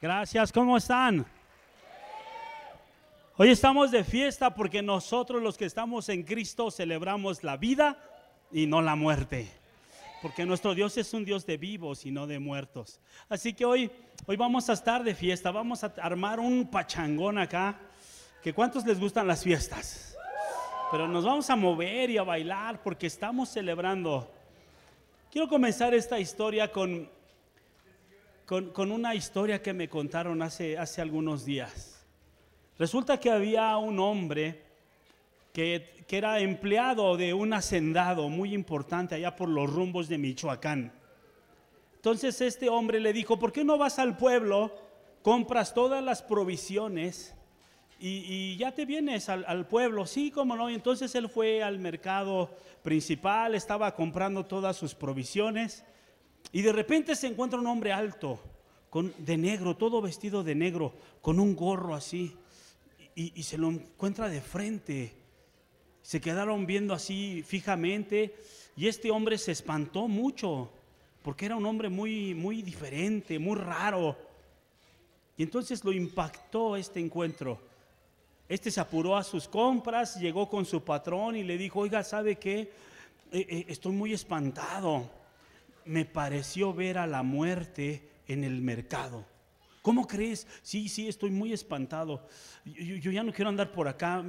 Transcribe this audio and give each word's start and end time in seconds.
Gracias, 0.00 0.52
¿cómo 0.52 0.76
están? 0.76 1.26
Hoy 3.36 3.50
estamos 3.50 3.90
de 3.90 4.04
fiesta 4.04 4.54
porque 4.54 4.80
nosotros 4.80 5.42
los 5.42 5.58
que 5.58 5.64
estamos 5.64 6.08
en 6.08 6.22
Cristo 6.22 6.70
celebramos 6.70 7.42
la 7.42 7.56
vida 7.56 7.98
y 8.52 8.66
no 8.66 8.80
la 8.80 8.94
muerte. 8.94 9.50
Porque 10.22 10.46
nuestro 10.46 10.76
Dios 10.76 10.96
es 10.98 11.12
un 11.14 11.24
Dios 11.24 11.46
de 11.46 11.56
vivos 11.56 12.06
y 12.06 12.12
no 12.12 12.28
de 12.28 12.38
muertos. 12.38 13.00
Así 13.28 13.54
que 13.54 13.64
hoy, 13.64 13.90
hoy 14.26 14.36
vamos 14.36 14.70
a 14.70 14.74
estar 14.74 15.02
de 15.02 15.16
fiesta, 15.16 15.50
vamos 15.50 15.82
a 15.82 15.92
armar 16.00 16.38
un 16.38 16.70
pachangón 16.70 17.36
acá. 17.36 17.76
Que 18.40 18.54
cuántos 18.54 18.86
les 18.86 19.00
gustan 19.00 19.26
las 19.26 19.42
fiestas. 19.42 20.16
Pero 20.92 21.08
nos 21.08 21.24
vamos 21.24 21.50
a 21.50 21.56
mover 21.56 22.08
y 22.10 22.18
a 22.18 22.22
bailar 22.22 22.84
porque 22.84 23.08
estamos 23.08 23.48
celebrando. 23.48 24.32
Quiero 25.32 25.48
comenzar 25.48 25.92
esta 25.92 26.20
historia 26.20 26.70
con, 26.70 27.10
con, 28.48 28.90
una 28.90 29.14
historia 29.14 29.60
que 29.60 29.74
me 29.74 29.90
contaron 29.90 30.40
hace, 30.40 30.78
hace 30.78 31.02
algunos 31.02 31.44
días. 31.44 32.02
Resulta 32.78 33.20
que 33.20 33.30
había 33.30 33.76
un 33.76 34.00
hombre 34.00 34.62
que, 35.52 36.02
que, 36.08 36.16
era 36.16 36.40
empleado 36.40 37.18
de 37.18 37.34
un 37.34 37.52
hacendado 37.52 38.30
muy 38.30 38.54
importante 38.54 39.16
allá 39.16 39.36
por 39.36 39.50
los 39.50 39.70
rumbos 39.70 40.08
de 40.08 40.16
Michoacán. 40.16 40.90
Entonces 41.96 42.40
este 42.40 42.70
hombre 42.70 43.00
le 43.00 43.12
dijo, 43.12 43.38
¿por 43.38 43.52
qué 43.52 43.64
no 43.64 43.76
vas 43.76 43.98
al 43.98 44.16
pueblo, 44.16 44.74
compras 45.20 45.74
todas 45.74 46.02
las 46.02 46.22
provisiones 46.22 47.34
y, 48.00 48.56
ya 48.56 48.72
te 48.72 48.86
vienes 48.86 49.28
al, 49.28 49.66
pueblo? 49.66 50.06
Sí, 50.06 50.30
cómo 50.30 50.56
no. 50.56 50.70
Y 50.70 50.74
entonces 50.74 51.14
él 51.16 51.28
fue 51.28 51.62
al 51.62 51.78
mercado 51.78 52.56
principal, 52.82 53.54
estaba 53.54 53.94
comprando 53.94 54.46
todas 54.46 54.74
sus 54.74 54.94
provisiones 54.94 55.84
y 56.52 56.62
de 56.62 56.72
repente 56.72 57.14
se 57.14 57.26
encuentra 57.26 57.58
un 57.58 57.66
hombre 57.66 57.92
alto, 57.92 58.40
con, 58.90 59.12
de 59.18 59.36
negro, 59.36 59.76
todo 59.76 60.00
vestido 60.00 60.42
de 60.42 60.54
negro, 60.54 60.94
con 61.20 61.38
un 61.40 61.54
gorro 61.54 61.94
así, 61.94 62.34
y, 63.14 63.42
se 63.42 63.58
lo 63.58 63.68
encuentra 63.68 64.28
de 64.28 64.40
frente. 64.40 65.12
Se 66.02 66.20
quedaron 66.20 66.66
viendo 66.66 66.94
así 66.94 67.42
fijamente, 67.44 68.36
y 68.76 68.86
este 68.86 69.10
hombre 69.10 69.36
se 69.38 69.50
espantó 69.50 70.06
mucho, 70.06 70.70
porque 71.22 71.46
era 71.46 71.56
un 71.56 71.66
hombre 71.66 71.88
muy, 71.88 72.32
muy 72.34 72.62
diferente, 72.62 73.40
muy 73.40 73.56
raro. 73.56 74.16
Y 75.36 75.42
entonces 75.42 75.84
lo 75.84 75.92
impactó 75.92 76.76
este 76.76 77.00
encuentro. 77.00 77.58
Este 78.48 78.70
se 78.70 78.80
apuró 78.80 79.16
a 79.16 79.24
sus 79.24 79.48
compras, 79.48 80.18
llegó 80.20 80.48
con 80.48 80.64
su 80.64 80.82
patrón 80.82 81.34
y 81.34 81.42
le 81.42 81.58
dijo, 81.58 81.80
oiga, 81.80 82.04
¿sabe 82.04 82.36
qué? 82.36 82.70
Eh, 83.32 83.46
eh, 83.48 83.64
estoy 83.68 83.92
muy 83.92 84.12
espantado 84.12 85.17
me 85.88 86.04
pareció 86.04 86.74
ver 86.74 86.98
a 86.98 87.06
la 87.06 87.22
muerte 87.22 88.08
en 88.28 88.44
el 88.44 88.60
mercado. 88.60 89.24
¿Cómo 89.80 90.06
crees? 90.06 90.46
Sí, 90.62 90.88
sí, 90.88 91.08
estoy 91.08 91.30
muy 91.30 91.52
espantado. 91.52 92.28
Yo, 92.64 93.10
ya 93.10 93.22
no 93.22 93.32
quiero 93.32 93.48
andar 93.48 93.72
por 93.72 93.88
acá. 93.88 94.22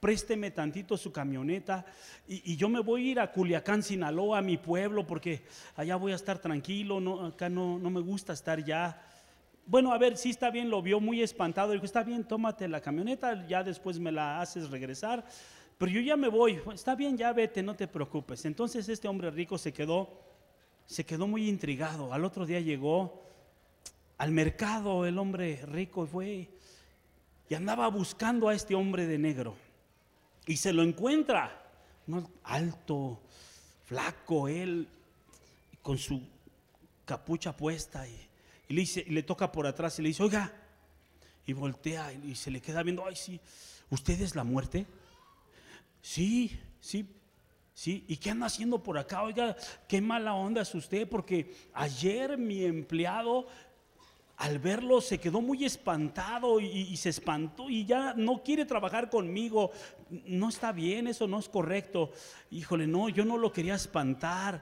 Présteme 0.00 0.50
tantito 0.50 0.96
su 0.96 1.10
camioneta 1.10 1.84
y, 2.28 2.56
yo 2.56 2.68
me 2.68 2.78
voy 2.80 3.08
a 3.08 3.10
ir 3.12 3.20
a 3.20 3.32
Culiacán, 3.32 3.82
Sinaloa, 3.82 4.38
a 4.38 4.42
mi 4.42 4.58
pueblo, 4.58 5.04
porque 5.06 5.42
allá 5.74 5.96
voy 5.96 6.12
a 6.12 6.14
estar 6.14 6.38
tranquilo. 6.38 7.00
No, 7.00 7.26
acá 7.26 7.48
no, 7.48 7.78
no 7.78 7.90
me 7.90 8.00
gusta 8.00 8.34
estar 8.34 8.62
ya. 8.62 9.02
Bueno, 9.66 9.92
a 9.92 9.98
ver, 9.98 10.16
sí 10.18 10.30
está 10.30 10.50
bien, 10.50 10.68
lo 10.68 10.82
vio 10.82 11.00
muy 11.00 11.22
espantado. 11.22 11.72
Dijo, 11.72 11.86
está 11.86 12.04
bien, 12.04 12.22
tómate 12.22 12.68
la 12.68 12.80
camioneta, 12.80 13.46
ya 13.48 13.64
después 13.64 13.98
me 13.98 14.12
la 14.12 14.40
haces 14.40 14.70
regresar. 14.70 15.24
Pero 15.78 15.90
yo 15.90 16.00
ya 16.00 16.16
me 16.16 16.28
voy. 16.28 16.60
Está 16.74 16.94
bien, 16.94 17.16
ya 17.16 17.32
vete, 17.32 17.62
no 17.62 17.74
te 17.74 17.88
preocupes. 17.88 18.44
Entonces 18.44 18.88
este 18.90 19.08
hombre 19.08 19.30
rico 19.30 19.56
se 19.56 19.72
quedó 19.72 20.27
se 20.88 21.04
quedó 21.04 21.28
muy 21.28 21.48
intrigado. 21.48 22.12
Al 22.12 22.24
otro 22.24 22.46
día 22.46 22.60
llegó 22.60 23.22
al 24.16 24.32
mercado 24.32 25.06
el 25.06 25.18
hombre 25.18 25.64
rico 25.66 26.04
y 26.04 26.08
fue 26.08 26.48
y 27.50 27.54
andaba 27.54 27.88
buscando 27.88 28.48
a 28.48 28.54
este 28.54 28.74
hombre 28.74 29.06
de 29.06 29.18
negro. 29.18 29.54
Y 30.46 30.56
se 30.56 30.72
lo 30.72 30.82
encuentra, 30.82 31.70
alto, 32.42 33.20
flaco, 33.84 34.48
él, 34.48 34.88
con 35.82 35.98
su 35.98 36.22
capucha 37.04 37.56
puesta. 37.56 38.06
Y, 38.08 38.28
le, 38.68 38.80
dice, 38.80 39.04
y 39.06 39.10
le 39.10 39.22
toca 39.22 39.52
por 39.52 39.66
atrás 39.66 39.98
y 39.98 40.02
le 40.02 40.08
dice, 40.08 40.22
oiga, 40.22 40.52
y 41.46 41.52
voltea 41.52 42.12
y 42.12 42.34
se 42.34 42.50
le 42.50 42.60
queda 42.60 42.82
viendo, 42.82 43.06
ay, 43.06 43.16
sí, 43.16 43.40
¿usted 43.90 44.20
es 44.20 44.34
la 44.34 44.44
muerte? 44.44 44.86
Sí, 46.02 46.58
sí, 46.80 47.06
¿Sí? 47.78 48.04
¿Y 48.08 48.16
qué 48.16 48.30
anda 48.30 48.46
haciendo 48.46 48.82
por 48.82 48.98
acá? 48.98 49.22
Oiga, 49.22 49.54
qué 49.86 50.00
mala 50.00 50.34
onda 50.34 50.62
es 50.62 50.74
usted, 50.74 51.08
porque 51.08 51.54
ayer 51.72 52.36
mi 52.36 52.64
empleado 52.64 53.46
al 54.36 54.58
verlo 54.58 55.00
se 55.00 55.18
quedó 55.18 55.40
muy 55.40 55.64
espantado 55.64 56.58
y, 56.58 56.96
se 56.96 57.10
espantó 57.10 57.70
y 57.70 57.86
ya 57.86 58.14
no 58.14 58.42
quiere 58.42 58.64
trabajar 58.64 59.08
conmigo. 59.08 59.70
No 60.10 60.48
está 60.48 60.72
bien, 60.72 61.06
eso 61.06 61.28
no 61.28 61.38
es 61.38 61.48
correcto. 61.48 62.10
Híjole, 62.50 62.88
no, 62.88 63.10
yo 63.10 63.24
no 63.24 63.38
lo 63.38 63.52
quería 63.52 63.76
espantar. 63.76 64.60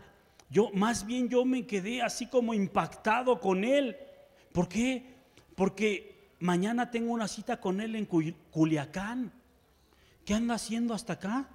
Yo, 0.51 0.71
más 0.75 1.07
bien 1.07 1.31
yo 1.31 1.47
me 1.47 1.67
quedé 1.67 2.03
así 2.03 2.27
como 2.27 2.53
impactado 2.53 3.41
con 3.41 3.65
él. 3.65 3.97
¿Por 4.53 4.69
qué? 4.69 5.15
Porque 5.55 6.35
mañana 6.41 6.91
tengo 6.91 7.15
una 7.15 7.29
cita 7.29 7.63
con 7.63 7.81
él 7.81 7.97
en 7.97 8.05
Culiacán. 8.05 9.33
¿Qué 10.23 10.35
anda 10.35 10.57
haciendo 10.57 10.93
hasta 10.93 11.15
acá? 11.15 11.49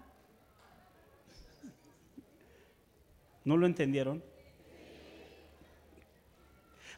¿No 3.43 3.57
lo 3.57 3.65
entendieron? 3.65 4.23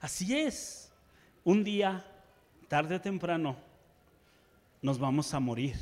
Así 0.02 0.38
es. 0.38 0.92
Un 1.44 1.64
día, 1.64 2.06
tarde 2.68 2.96
o 2.96 3.02
temprano, 3.02 3.58
nos 4.82 4.98
vamos 4.98 5.34
a 5.34 5.40
morir. 5.40 5.76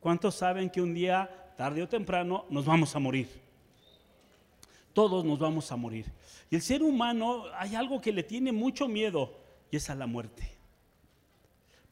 ¿Cuántos 0.00 0.34
saben 0.34 0.70
que 0.70 0.80
un 0.80 0.94
día, 0.94 1.52
tarde 1.56 1.82
o 1.82 1.88
temprano, 1.88 2.46
nos 2.48 2.64
vamos 2.64 2.94
a 2.96 2.98
morir? 2.98 3.28
Todos 4.92 5.24
nos 5.24 5.38
vamos 5.38 5.70
a 5.72 5.76
morir. 5.76 6.06
Y 6.50 6.56
el 6.56 6.62
ser 6.62 6.82
humano 6.82 7.44
hay 7.54 7.74
algo 7.74 8.00
que 8.00 8.12
le 8.12 8.22
tiene 8.22 8.52
mucho 8.52 8.88
miedo 8.88 9.38
y 9.70 9.76
es 9.76 9.88
a 9.90 9.94
la 9.94 10.06
muerte 10.06 10.61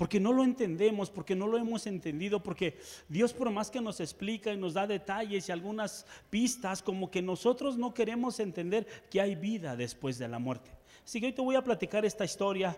porque 0.00 0.19
no 0.19 0.33
lo 0.33 0.44
entendemos, 0.44 1.11
porque 1.11 1.37
no 1.37 1.47
lo 1.47 1.59
hemos 1.59 1.87
entendido, 1.87 2.43
porque 2.43 2.78
Dios 3.06 3.34
por 3.34 3.50
más 3.50 3.71
que 3.71 3.83
nos 3.83 4.00
explica 4.00 4.50
y 4.50 4.56
nos 4.56 4.72
da 4.72 4.87
detalles 4.87 5.47
y 5.47 5.53
algunas 5.53 6.06
pistas, 6.31 6.81
como 6.81 7.11
que 7.11 7.21
nosotros 7.21 7.77
no 7.77 7.93
queremos 7.93 8.41
entender 8.41 8.87
que 9.11 9.21
hay 9.21 9.34
vida 9.34 9.77
después 9.77 10.16
de 10.16 10.27
la 10.27 10.38
muerte. 10.38 10.71
Así 11.05 11.21
que 11.21 11.27
hoy 11.27 11.33
te 11.34 11.43
voy 11.43 11.55
a 11.55 11.62
platicar 11.62 12.06
esta 12.06 12.25
historia, 12.25 12.75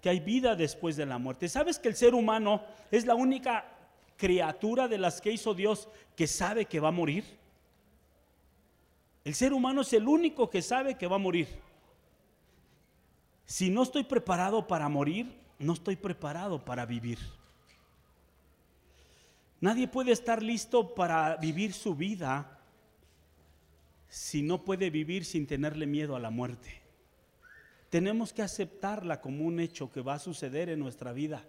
que 0.00 0.08
hay 0.08 0.20
vida 0.20 0.56
después 0.56 0.96
de 0.96 1.04
la 1.04 1.18
muerte. 1.18 1.46
¿Sabes 1.46 1.78
que 1.78 1.88
el 1.88 1.94
ser 1.94 2.14
humano 2.14 2.62
es 2.90 3.04
la 3.04 3.16
única 3.16 3.66
criatura 4.16 4.88
de 4.88 4.96
las 4.96 5.20
que 5.20 5.30
hizo 5.30 5.52
Dios 5.52 5.90
que 6.16 6.26
sabe 6.26 6.64
que 6.64 6.80
va 6.80 6.88
a 6.88 6.92
morir? 6.92 7.22
El 9.26 9.34
ser 9.34 9.52
humano 9.52 9.82
es 9.82 9.92
el 9.92 10.08
único 10.08 10.48
que 10.48 10.62
sabe 10.62 10.94
que 10.94 11.06
va 11.06 11.16
a 11.16 11.18
morir. 11.18 11.48
Si 13.44 13.68
no 13.68 13.82
estoy 13.82 14.04
preparado 14.04 14.66
para 14.66 14.88
morir, 14.88 15.41
no 15.62 15.72
estoy 15.72 15.96
preparado 15.96 16.64
para 16.64 16.84
vivir. 16.86 17.18
Nadie 19.60 19.86
puede 19.86 20.12
estar 20.12 20.42
listo 20.42 20.94
para 20.94 21.36
vivir 21.36 21.72
su 21.72 21.94
vida 21.94 22.58
si 24.08 24.42
no 24.42 24.64
puede 24.64 24.90
vivir 24.90 25.24
sin 25.24 25.46
tenerle 25.46 25.86
miedo 25.86 26.16
a 26.16 26.20
la 26.20 26.30
muerte. 26.30 26.82
Tenemos 27.88 28.32
que 28.32 28.42
aceptarla 28.42 29.20
como 29.20 29.44
un 29.44 29.60
hecho 29.60 29.90
que 29.90 30.00
va 30.00 30.14
a 30.14 30.18
suceder 30.18 30.68
en 30.68 30.80
nuestra 30.80 31.12
vida. 31.12 31.44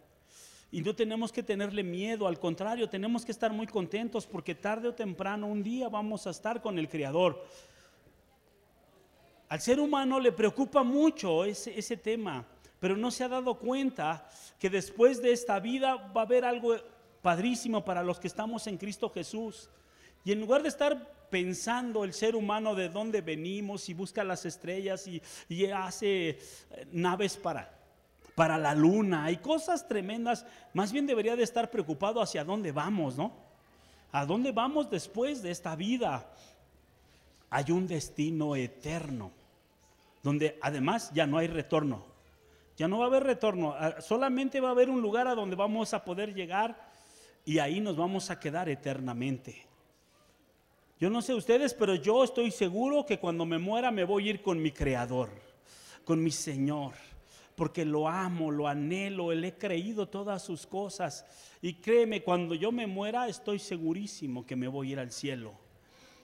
Y 0.72 0.82
no 0.82 0.96
tenemos 0.96 1.32
que 1.32 1.44
tenerle 1.44 1.84
miedo, 1.84 2.28
al 2.28 2.40
contrario, 2.40 2.90
tenemos 2.90 3.26
que 3.26 3.32
estar 3.32 3.52
muy 3.52 3.68
contentos 3.68 4.26
porque 4.26 4.56
tarde 4.56 4.88
o 4.88 4.94
temprano 4.94 5.48
un 5.48 5.62
día 5.62 5.88
vamos 5.90 6.26
a 6.26 6.32
estar 6.32 6.62
con 6.62 6.80
el 6.80 6.90
Creador. 6.90 7.46
Al 9.50 9.62
ser 9.62 9.80
humano 9.80 10.20
le 10.20 10.32
preocupa 10.32 10.84
mucho 10.84 11.46
ese, 11.46 11.98
tema 11.98 12.46
pero 12.84 12.98
no 12.98 13.12
se 13.12 13.24
ha 13.24 13.30
dado 13.30 13.54
cuenta 13.56 14.30
que 14.60 14.70
después 14.70 15.22
de 15.22 15.32
esta 15.32 15.58
vida 15.62 15.96
va 15.96 16.20
a 16.20 16.26
haber 16.26 16.44
algo 16.44 16.76
padrísimo 17.22 17.86
para 17.86 18.04
los 18.04 18.20
que 18.20 18.28
estamos 18.28 18.68
en 18.68 18.78
Cristo 18.78 19.10
Jesús. 19.10 19.70
Y 20.26 20.34
en 20.34 20.42
lugar 20.42 20.64
de 20.64 20.68
estar 20.68 21.30
pensando 21.30 22.04
el 22.04 22.12
ser 22.12 22.36
humano 22.36 22.76
de 22.76 22.90
dónde 22.90 23.22
venimos 23.22 23.88
y 23.88 23.94
busca 23.94 24.26
las 24.26 24.44
estrellas 24.44 25.08
y, 25.08 25.22
hace 25.68 26.32
eh, 26.32 26.38
naves 26.92 27.38
para, 27.38 27.74
para 28.36 28.58
la 28.58 28.76
luna 28.76 29.32
y 29.32 29.38
cosas 29.38 29.88
tremendas, 29.88 30.46
más 30.74 30.92
bien 30.92 31.08
debería 31.08 31.38
de 31.38 31.44
estar 31.44 31.72
preocupado 31.72 32.22
hacia 32.22 32.44
dónde 32.44 32.74
vamos, 32.74 33.16
¿no? 33.16 33.32
¿A 34.12 34.26
dónde 34.26 34.52
vamos 34.52 34.90
después 34.90 35.42
de 35.42 35.52
esta 35.52 35.74
vida? 35.78 36.30
Hay 37.50 37.72
un 37.72 37.88
destino 37.88 38.58
eterno, 38.58 39.32
donde 40.22 40.60
además 40.62 41.12
ya 41.14 41.26
no 41.26 41.38
hay 41.38 41.48
retorno. 41.48 42.12
Ya 42.78 42.88
no 42.88 42.98
va 43.00 43.06
a 43.06 43.08
haber 43.08 43.24
retorno, 43.24 43.76
ah, 43.78 44.02
solamente 44.02 44.60
va 44.60 44.70
a 44.70 44.72
haber 44.72 44.90
un 44.90 45.02
lugar 45.02 45.28
a 45.28 45.36
donde 45.36 45.56
vamos 45.56 45.94
a 45.94 46.04
poder 46.04 46.34
llegar 46.34 46.76
y 47.46 47.60
ahí 47.60 47.80
nos 47.80 47.96
vamos 47.96 48.32
a 48.32 48.40
quedar 48.40 48.70
eternamente. 48.70 49.66
Yo 51.00 51.10
no 51.10 51.22
sé 51.22 51.34
ustedes, 51.34 51.74
pero 51.74 51.96
yo 51.96 52.24
estoy 52.24 52.50
seguro 52.50 53.06
que 53.06 53.20
cuando 53.20 53.46
me 53.46 53.58
muera 53.58 53.92
me 53.92 54.06
voy 54.06 54.28
a 54.28 54.30
ir 54.32 54.42
con 54.42 54.62
mi 54.62 54.72
Creador, 54.72 55.30
con 56.06 56.24
mi 56.24 56.32
Señor. 56.32 56.94
porque 57.56 57.86
lo 57.86 58.08
amo, 58.08 58.50
lo 58.50 58.68
anhelo, 58.68 59.32
le 59.32 59.50
he 59.50 59.58
creído 59.58 60.08
todas 60.08 60.42
sus 60.42 60.66
cosas. 60.66 61.26
Y 61.62 61.76
créeme, 61.76 62.24
cuando 62.24 62.56
yo 62.56 62.72
me 62.72 62.88
muera, 62.88 63.28
estoy 63.28 63.60
segurísimo 63.60 64.46
que 64.46 64.56
me 64.56 64.68
voy 64.68 64.90
a 64.90 64.92
ir 64.94 65.00
al 65.00 65.12
cielo. 65.12 65.54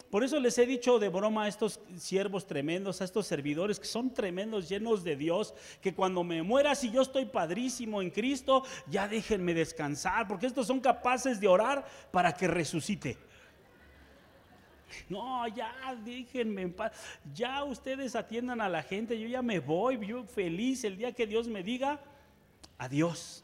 Por 0.10 0.24
eso 0.24 0.40
les 0.40 0.58
he 0.58 0.66
dicho 0.66 0.98
de 0.98 1.10
broma 1.10 1.44
a 1.44 1.48
estos 1.48 1.80
siervos 1.98 2.48
tremendos, 2.48 3.00
a 3.00 3.06
estos 3.06 3.28
servidores 3.28 3.80
que 3.80 3.86
son 3.86 4.12
tremendos, 4.12 4.68
llenos 4.68 5.04
de 5.04 5.16
Dios, 5.16 5.54
que 5.82 5.94
cuando 5.94 6.24
me 6.24 6.42
muera, 6.42 6.74
si 6.74 6.90
yo 6.90 7.04
estoy 7.04 7.26
padrísimo 7.26 8.02
en 8.02 8.10
Cristo, 8.10 8.64
ya 8.88 9.08
déjenme 9.08 9.54
descansar, 9.54 10.28
porque 10.28 10.48
estos 10.48 10.66
son 10.66 10.80
capaces 10.80 11.40
de 11.40 11.48
orar 11.48 11.86
para 12.12 12.34
que 12.34 12.48
resucite. 12.48 13.18
No, 15.08 15.48
ya 15.48 15.96
déjenme 16.04 16.64
en 16.64 16.74
paz. 16.74 16.92
Ya 17.34 17.64
ustedes 17.64 18.16
atiendan 18.16 18.62
a 18.62 18.70
la 18.70 18.82
gente, 18.82 19.20
yo 19.20 19.28
ya 19.28 19.44
me 19.44 19.60
voy, 19.60 20.04
yo 20.06 20.24
feliz 20.24 20.84
el 20.84 20.98
día 20.98 21.12
que 21.14 21.28
Dios 21.28 21.48
me 21.48 21.62
diga, 21.62 22.00
adiós. 22.80 23.44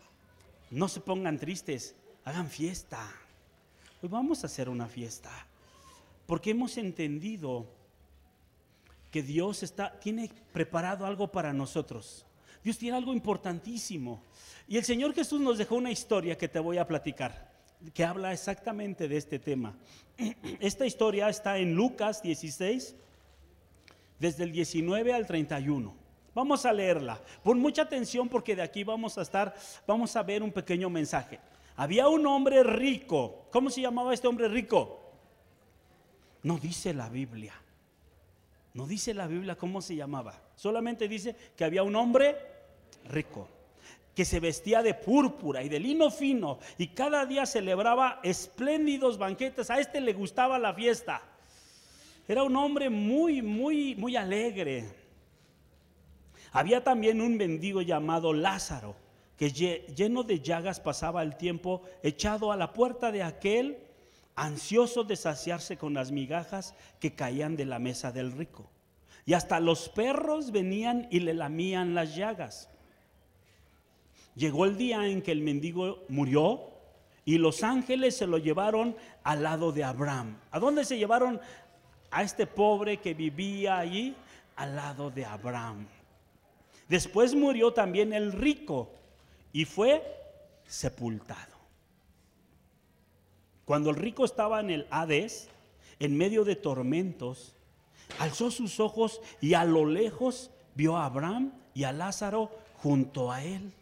No 0.71 0.87
se 0.87 0.99
pongan 0.99 1.37
tristes, 1.37 1.95
hagan 2.23 2.49
fiesta. 2.49 3.07
Hoy 4.01 4.09
vamos 4.09 4.43
a 4.43 4.47
hacer 4.47 4.67
una 4.67 4.87
fiesta. 4.87 5.29
Porque 6.25 6.51
hemos 6.51 6.77
entendido 6.77 7.67
que 9.11 9.23
Dios 9.23 9.63
está, 9.63 9.99
tiene 9.99 10.29
preparado 10.51 11.05
algo 11.05 11.31
para 11.31 11.53
nosotros. 11.53 12.25
Dios 12.63 12.77
tiene 12.77 12.97
algo 12.97 13.13
importantísimo. 13.13 14.21
Y 14.67 14.77
el 14.77 14.83
Señor 14.83 15.13
Jesús 15.13 15.39
nos 15.39 15.57
dejó 15.57 15.75
una 15.75 15.91
historia 15.91 16.37
que 16.37 16.47
te 16.47 16.59
voy 16.59 16.79
a 16.79 16.87
platicar, 16.87 17.51
que 17.93 18.03
habla 18.03 18.33
exactamente 18.33 19.07
de 19.07 19.17
este 19.17 19.39
tema. 19.39 19.75
Esta 20.59 20.85
historia 20.85 21.29
está 21.29 21.59
en 21.59 21.75
Lucas 21.75 22.23
16, 22.23 22.95
desde 24.19 24.43
el 24.43 24.51
19 24.51 25.13
al 25.13 25.27
31. 25.27 25.95
Vamos 26.33 26.65
a 26.65 26.73
leerla. 26.73 27.21
Pon 27.43 27.59
mucha 27.59 27.83
atención 27.83 28.27
porque 28.27 28.55
de 28.55 28.63
aquí 28.63 28.83
vamos 28.83 29.17
a 29.17 29.21
estar, 29.21 29.55
vamos 29.87 30.15
a 30.15 30.23
ver 30.23 30.43
un 30.43 30.51
pequeño 30.51 30.89
mensaje. 30.89 31.39
Había 31.77 32.07
un 32.07 32.25
hombre 32.27 32.63
rico. 32.63 33.45
¿Cómo 33.51 33.69
se 33.69 33.81
llamaba 33.81 34.13
este 34.13 34.27
hombre 34.27 34.47
rico? 34.47 35.04
No 36.45 36.59
dice 36.59 36.93
la 36.93 37.09
Biblia. 37.09 37.53
No 38.75 38.85
dice 38.85 39.15
la 39.15 39.25
Biblia 39.25 39.55
cómo 39.55 39.81
se 39.81 39.95
llamaba. 39.95 40.39
Solamente 40.55 41.07
dice 41.07 41.35
que 41.57 41.65
había 41.65 41.81
un 41.81 41.95
hombre 41.95 42.37
rico 43.05 43.49
que 44.13 44.25
se 44.25 44.39
vestía 44.39 44.83
de 44.83 44.93
púrpura 44.93 45.63
y 45.63 45.69
de 45.69 45.79
lino 45.79 46.11
fino 46.11 46.59
y 46.77 46.89
cada 46.89 47.25
día 47.25 47.47
celebraba 47.47 48.19
espléndidos 48.21 49.17
banquetes. 49.17 49.71
A 49.71 49.79
este 49.79 49.99
le 49.99 50.13
gustaba 50.13 50.59
la 50.59 50.71
fiesta. 50.75 51.23
Era 52.27 52.43
un 52.43 52.55
hombre 52.57 52.91
muy, 52.91 53.41
muy, 53.41 53.95
muy 53.95 54.15
alegre. 54.15 54.85
Había 56.51 56.83
también 56.83 57.21
un 57.21 57.37
mendigo 57.37 57.81
llamado 57.81 58.33
Lázaro, 58.33 58.95
que 59.35 59.49
lleno 59.49 60.21
de 60.21 60.41
llagas 60.41 60.79
pasaba 60.79 61.23
el 61.23 61.37
tiempo 61.37 61.81
echado 62.03 62.51
a 62.51 62.55
la 62.55 62.71
puerta 62.71 63.11
de 63.11 63.23
aquel 63.23 63.79
ansioso 64.35 65.03
de 65.03 65.15
saciarse 65.15 65.77
con 65.77 65.93
las 65.93 66.11
migajas 66.11 66.75
que 66.99 67.15
caían 67.15 67.55
de 67.55 67.65
la 67.65 67.79
mesa 67.79 68.11
del 68.11 68.31
rico. 68.31 68.69
Y 69.25 69.33
hasta 69.33 69.59
los 69.59 69.89
perros 69.89 70.51
venían 70.51 71.07
y 71.09 71.21
le 71.21 71.33
lamían 71.33 71.95
las 71.95 72.15
llagas. 72.15 72.69
Llegó 74.35 74.65
el 74.65 74.77
día 74.77 75.07
en 75.07 75.21
que 75.21 75.31
el 75.31 75.41
mendigo 75.41 76.03
murió 76.09 76.75
y 77.23 77.37
los 77.37 77.63
ángeles 77.63 78.17
se 78.17 78.27
lo 78.27 78.37
llevaron 78.37 78.95
al 79.23 79.41
lado 79.41 79.71
de 79.71 79.83
Abraham. 79.83 80.37
¿A 80.51 80.59
dónde 80.59 80.85
se 80.85 80.97
llevaron 80.97 81.39
a 82.11 82.21
este 82.21 82.45
pobre 82.45 82.97
que 82.97 83.13
vivía 83.13 83.79
allí? 83.79 84.15
Al 84.57 84.75
lado 84.75 85.09
de 85.09 85.25
Abraham. 85.25 85.87
Después 86.87 87.33
murió 87.33 87.73
también 87.73 88.13
el 88.13 88.31
rico 88.31 88.91
y 89.51 89.65
fue 89.65 90.03
sepultado. 90.67 91.54
Cuando 93.65 93.89
el 93.89 93.95
rico 93.95 94.25
estaba 94.25 94.59
en 94.59 94.69
el 94.69 94.87
Hades, 94.91 95.49
en 95.99 96.15
medio 96.15 96.45
de 96.45 96.55
tormentos, 96.55 97.55
alzó 98.19 98.51
sus 98.51 98.79
ojos 98.79 99.21
y 99.41 99.55
a 99.55 99.65
lo 99.65 99.85
lejos 99.85 100.51
vio 100.75 100.97
a 100.97 101.05
Abraham 101.05 101.53
y 101.73 101.83
a 101.83 101.91
Lázaro 101.91 102.51
junto 102.77 103.31
a 103.31 103.43
él. 103.43 103.73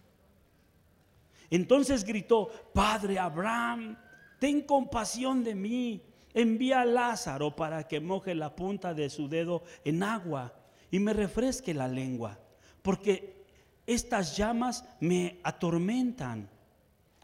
Entonces 1.49 2.03
gritó, 2.03 2.49
Padre 2.73 3.19
Abraham, 3.19 3.97
ten 4.39 4.61
compasión 4.61 5.43
de 5.43 5.53
mí, 5.53 6.01
envía 6.33 6.81
a 6.81 6.85
Lázaro 6.85 7.55
para 7.55 7.87
que 7.87 7.99
moje 7.99 8.33
la 8.33 8.55
punta 8.55 8.93
de 8.93 9.09
su 9.09 9.27
dedo 9.27 9.63
en 9.83 10.01
agua 10.01 10.53
y 10.89 10.99
me 10.99 11.13
refresque 11.13 11.73
la 11.73 11.87
lengua, 11.87 12.39
porque 12.81 13.43
estas 13.85 14.37
llamas 14.37 14.85
me 14.99 15.39
atormentan. 15.43 16.49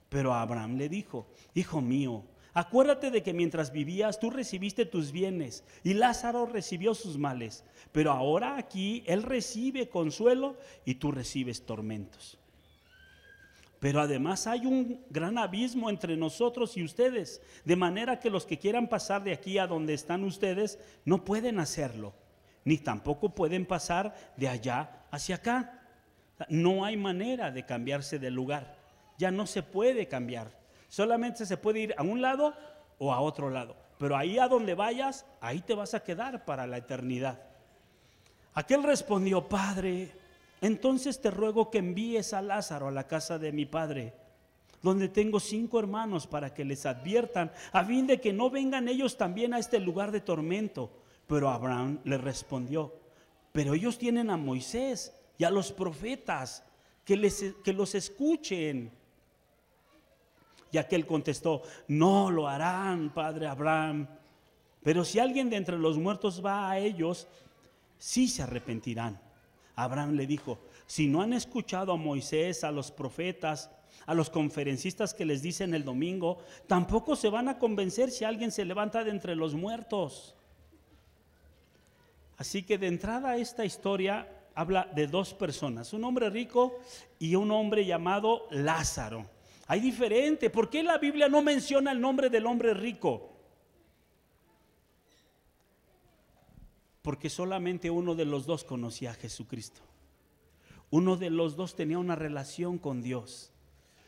Pero 0.10 0.34
Abraham 0.34 0.76
le 0.76 0.90
dijo, 0.90 1.28
Hijo 1.54 1.82
mío, 1.82 2.24
Acuérdate 2.60 3.10
de 3.10 3.24
que 3.24 3.32
mientras 3.32 3.72
vivías 3.72 4.20
tú 4.20 4.30
recibiste 4.30 4.86
tus 4.86 5.14
bienes 5.14 5.64
y 5.82 5.94
Lázaro 5.94 6.46
recibió 6.46 6.94
sus 6.94 7.18
males, 7.18 7.64
pero 7.94 8.12
ahora 8.12 8.58
aquí 8.58 9.02
él 9.08 9.24
recibe 9.24 9.88
consuelo 9.88 10.58
y 10.84 10.96
tú 10.96 11.14
recibes 11.14 11.66
tormentos. 11.66 12.38
Pero 13.80 14.02
además 14.02 14.46
hay 14.46 14.66
un 14.66 15.06
gran 15.10 15.38
abismo 15.38 15.90
entre 15.90 16.18
nosotros 16.18 16.76
y 16.76 16.84
ustedes, 16.84 17.42
de 17.64 17.78
manera 17.78 18.20
que 18.20 18.30
los 18.30 18.46
que 18.46 18.60
quieran 18.60 18.90
pasar 18.90 19.24
de 19.24 19.32
aquí 19.32 19.58
a 19.58 19.66
donde 19.66 19.94
están 19.94 20.26
ustedes 20.26 20.80
no 21.06 21.24
pueden 21.24 21.62
hacerlo, 21.62 22.14
ni 22.66 22.78
tampoco 22.78 23.34
pueden 23.34 23.66
pasar 23.66 24.34
de 24.36 24.50
allá 24.50 25.06
hacia 25.12 25.36
acá. 25.36 25.82
No 26.50 26.84
hay 26.84 26.98
manera 26.98 27.52
de 27.52 27.66
cambiarse 27.66 28.20
de 28.20 28.32
lugar, 28.32 28.76
ya 29.18 29.32
no 29.32 29.48
se 29.48 29.64
puede 29.64 30.10
cambiar. 30.10 30.59
Solamente 30.90 31.46
se 31.46 31.58
puede 31.58 31.80
ir 31.80 31.96
a 31.98 32.04
un 32.04 32.22
lado 32.22 32.54
o 32.98 33.14
a 33.14 33.22
otro 33.22 33.50
lado. 33.50 33.78
Pero 33.98 34.18
ahí 34.18 34.40
a 34.40 34.48
donde 34.48 34.74
vayas, 34.74 35.26
ahí 35.40 35.62
te 35.62 35.74
vas 35.74 35.94
a 35.94 36.04
quedar 36.04 36.46
para 36.46 36.68
la 36.68 36.78
eternidad. 36.78 37.40
Aquel 38.54 38.84
respondió, 38.84 39.48
Padre, 39.48 40.12
entonces 40.62 41.22
te 41.22 41.32
ruego 41.32 41.70
que 41.70 41.78
envíes 41.78 42.34
a 42.34 42.42
Lázaro 42.42 42.88
a 42.88 42.92
la 42.92 43.08
casa 43.08 43.40
de 43.40 43.52
mi 43.52 43.66
padre, 43.66 44.14
donde 44.82 45.08
tengo 45.08 45.40
cinco 45.40 45.80
hermanos 45.80 46.28
para 46.28 46.54
que 46.54 46.66
les 46.66 46.86
adviertan, 46.86 47.52
a 47.72 47.84
fin 47.86 48.08
de 48.08 48.20
que 48.20 48.34
no 48.34 48.50
vengan 48.50 48.88
ellos 48.88 49.18
también 49.18 49.54
a 49.54 49.60
este 49.60 49.80
lugar 49.80 50.12
de 50.12 50.22
tormento. 50.22 50.92
Pero 51.28 51.50
Abraham 51.50 52.00
le 52.04 52.18
respondió, 52.18 52.94
pero 53.52 53.74
ellos 53.74 53.98
tienen 53.98 54.30
a 54.30 54.38
Moisés 54.38 55.14
y 55.38 55.44
a 55.44 55.52
los 55.52 55.72
profetas, 55.72 56.64
que, 57.06 57.16
les, 57.16 57.56
que 57.64 57.74
los 57.74 57.96
escuchen. 57.96 58.92
Y 60.72 60.78
aquel 60.78 61.06
contestó, 61.06 61.64
no 61.88 62.30
lo 62.30 62.48
harán, 62.48 63.14
padre 63.14 63.48
Abraham. 63.48 64.08
Pero 64.84 65.04
si 65.04 65.20
alguien 65.20 65.50
de 65.50 65.58
entre 65.58 65.78
los 65.78 65.98
muertos 65.98 66.44
va 66.44 66.70
a 66.70 66.78
ellos, 66.80 67.28
sí 67.98 68.28
se 68.28 68.44
arrepentirán. 68.44 69.20
Abraham 69.76 70.14
le 70.14 70.28
dijo, 70.28 70.60
si 70.86 71.08
no 71.08 71.22
han 71.22 71.34
escuchado 71.34 71.94
a 71.94 71.98
Moisés, 71.98 72.64
a 72.64 72.72
los 72.72 72.92
profetas, 72.92 73.72
a 74.06 74.14
los 74.14 74.30
conferencistas 74.30 75.14
que 75.14 75.26
les 75.26 75.42
dicen 75.42 75.74
el 75.74 75.84
domingo, 75.84 76.40
tampoco 76.68 77.16
se 77.16 77.30
van 77.30 77.48
a 77.48 77.60
convencer 77.60 78.12
si 78.12 78.26
alguien 78.26 78.52
se 78.52 78.66
levanta 78.66 79.04
de 79.04 79.12
entre 79.12 79.36
los 79.36 79.54
muertos. 79.54 80.36
Así 82.38 82.64
que 82.64 82.78
de 82.78 82.88
entrada 82.88 83.38
esta 83.38 83.66
historia 83.66 84.28
habla 84.56 84.90
de 84.96 85.08
dos 85.08 85.34
personas, 85.34 85.94
un 85.94 86.04
hombre 86.04 86.30
rico 86.30 86.80
y 87.20 87.36
un 87.36 87.52
hombre 87.52 87.86
llamado 87.86 88.48
Lázaro. 88.50 89.26
Hay 89.70 89.82
diferente. 89.82 90.50
¿Por 90.50 90.68
qué 90.72 90.82
la 90.82 90.98
Biblia 90.98 91.30
no 91.30 91.44
menciona 91.44 91.92
el 91.92 92.02
nombre 92.02 92.32
del 92.32 92.48
hombre 92.48 92.74
rico? 92.74 93.30
Porque 97.04 97.30
solamente 97.30 97.92
uno 97.92 98.16
de 98.16 98.26
los 98.26 98.48
dos 98.48 98.64
conocía 98.64 99.12
a 99.12 99.14
Jesucristo. 99.14 99.82
Uno 100.90 101.18
de 101.18 101.30
los 101.30 101.56
dos 101.56 101.76
tenía 101.76 102.00
una 102.00 102.16
relación 102.16 102.80
con 102.80 103.04
Dios. 103.04 103.52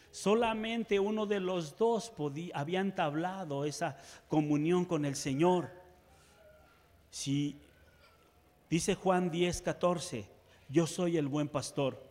Solamente 0.10 1.00
uno 1.00 1.27
de 1.27 1.39
los 1.39 1.77
dos 1.77 2.10
podía, 2.10 2.58
había 2.58 2.80
entablado 2.80 3.63
esa 3.63 4.00
comunión 4.30 4.84
con 4.84 5.06
el 5.06 5.15
Señor. 5.15 5.70
Si 7.12 7.56
dice 8.68 8.96
Juan 8.96 9.30
10, 9.30 9.62
14, 9.62 10.27
yo 10.70 10.88
soy 10.88 11.18
el 11.18 11.27
buen 11.27 11.50
pastor, 11.50 12.03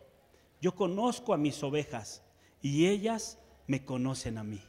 yo 0.61 0.73
conozco 0.73 1.33
a 1.33 1.37
mis 1.37 1.61
ovejas 1.63 2.23
y 2.61 2.87
ellas 2.87 3.39
me 3.71 3.85
conocen 3.85 4.37
a 4.37 4.43
mí. 4.43 4.61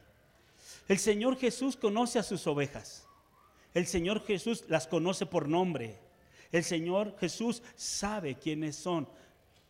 El 0.87 0.97
Señor 0.97 1.37
Jesús 1.37 1.76
conoce 1.76 2.21
a 2.21 2.23
sus 2.23 2.47
ovejas. 2.47 3.04
El 3.75 3.88
Señor 3.88 4.25
Jesús 4.25 4.62
las 4.68 4.87
conoce 4.87 5.26
por 5.26 5.49
nombre. 5.49 5.99
El 6.52 6.62
Señor 6.62 7.16
Jesús 7.18 7.64
sabe 7.75 8.37
quiénes 8.37 8.76
son 8.76 9.09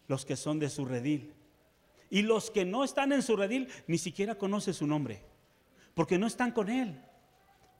los 0.06 0.26
que 0.26 0.36
son 0.36 0.58
de 0.58 0.68
su 0.68 0.84
redil. 0.84 1.32
Y 2.10 2.20
los 2.20 2.50
que 2.50 2.66
no 2.66 2.84
están 2.84 3.10
en 3.10 3.22
su 3.22 3.34
redil 3.34 3.68
ni 3.86 3.96
siquiera 3.96 4.34
conoce 4.34 4.74
su 4.74 4.86
nombre. 4.86 5.22
Porque 5.94 6.18
no 6.18 6.26
están 6.26 6.52
con 6.52 6.68
Él. 6.68 7.00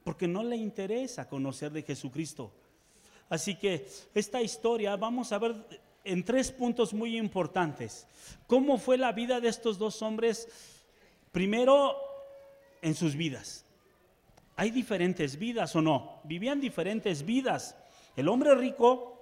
Porque 0.05 0.27
no 0.27 0.43
le 0.43 0.57
interesa 0.57 1.29
conocer 1.29 1.71
de 1.71 1.83
Jesucristo. 1.83 2.51
Así 3.29 3.57
que 3.57 3.87
esta 4.15 4.41
historia, 4.41 4.97
vamos 4.97 5.33
a 5.33 5.39
ver 5.39 5.55
en 6.03 6.25
tres 6.25 6.51
puntos 6.51 6.95
muy 6.95 7.19
importantes. 7.19 8.07
¿Cómo 8.47 8.79
fue 8.79 8.97
la 8.97 9.13
vida 9.13 9.39
de 9.39 9.51
estos 9.51 9.77
dos 9.77 10.01
hombres? 10.01 10.49
Primero, 11.33 11.97
en 12.83 12.95
sus 12.95 13.17
vidas. 13.17 13.65
Hay 14.57 14.71
diferentes 14.71 15.39
vidas 15.39 15.75
o 15.75 15.81
no. 15.81 16.21
Vivían 16.25 16.61
diferentes 16.61 17.25
vidas. 17.25 17.75
El 18.17 18.29
hombre 18.29 18.55
rico, 18.55 19.19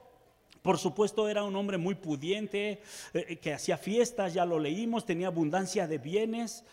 por 0.60 0.78
supuesto, 0.78 1.28
era 1.28 1.44
un 1.44 1.54
hombre 1.54 1.78
muy 1.78 1.94
pudiente, 1.94 2.82
eh, 3.14 3.36
que 3.36 3.54
hacía 3.54 3.78
fiestas, 3.78 4.34
ya 4.34 4.44
lo 4.44 4.58
leímos, 4.58 5.06
tenía 5.06 5.28
abundancia 5.28 5.86
de 5.86 5.98
bienes. 5.98 6.64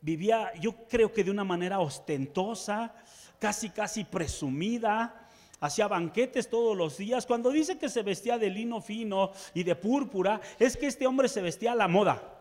Vivía, 0.00 0.50
yo 0.58 0.74
creo 0.88 1.12
que 1.12 1.24
de 1.24 1.30
una 1.30 1.44
manera 1.44 1.80
ostentosa, 1.80 2.94
casi, 3.38 3.68
casi 3.68 4.04
presumida 4.04 5.28
hacía 5.60 5.88
banquetes 5.88 6.48
todos 6.48 6.74
los 6.74 6.96
días. 6.96 7.26
Cuando 7.26 7.50
dice 7.50 7.76
que 7.76 7.90
se 7.90 8.02
vestía 8.02 8.38
de 8.38 8.48
lino 8.48 8.80
fino 8.80 9.32
y 9.52 9.62
de 9.62 9.76
púrpura, 9.76 10.40
es 10.58 10.74
que 10.76 10.86
este 10.86 11.06
hombre 11.06 11.28
se 11.28 11.42
vestía 11.42 11.72
a 11.72 11.76
la 11.76 11.86
moda, 11.86 12.39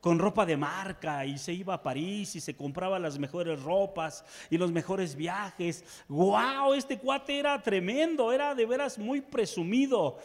con 0.00 0.18
ropa 0.18 0.46
de 0.46 0.56
marca 0.56 1.26
y 1.26 1.38
se 1.38 1.52
iba 1.52 1.74
a 1.74 1.82
París 1.82 2.34
y 2.36 2.40
se 2.40 2.56
compraba 2.56 2.98
las 2.98 3.18
mejores 3.18 3.62
ropas 3.62 4.24
y 4.48 4.56
los 4.56 4.72
mejores 4.72 5.14
viajes. 5.14 5.84
¡Wow! 6.08 6.74
Este 6.74 6.98
cuate 6.98 7.38
era 7.38 7.62
tremendo, 7.62 8.32
era 8.32 8.54
de 8.54 8.66
veras 8.66 8.98
muy 8.98 9.20
presumido. 9.20 10.18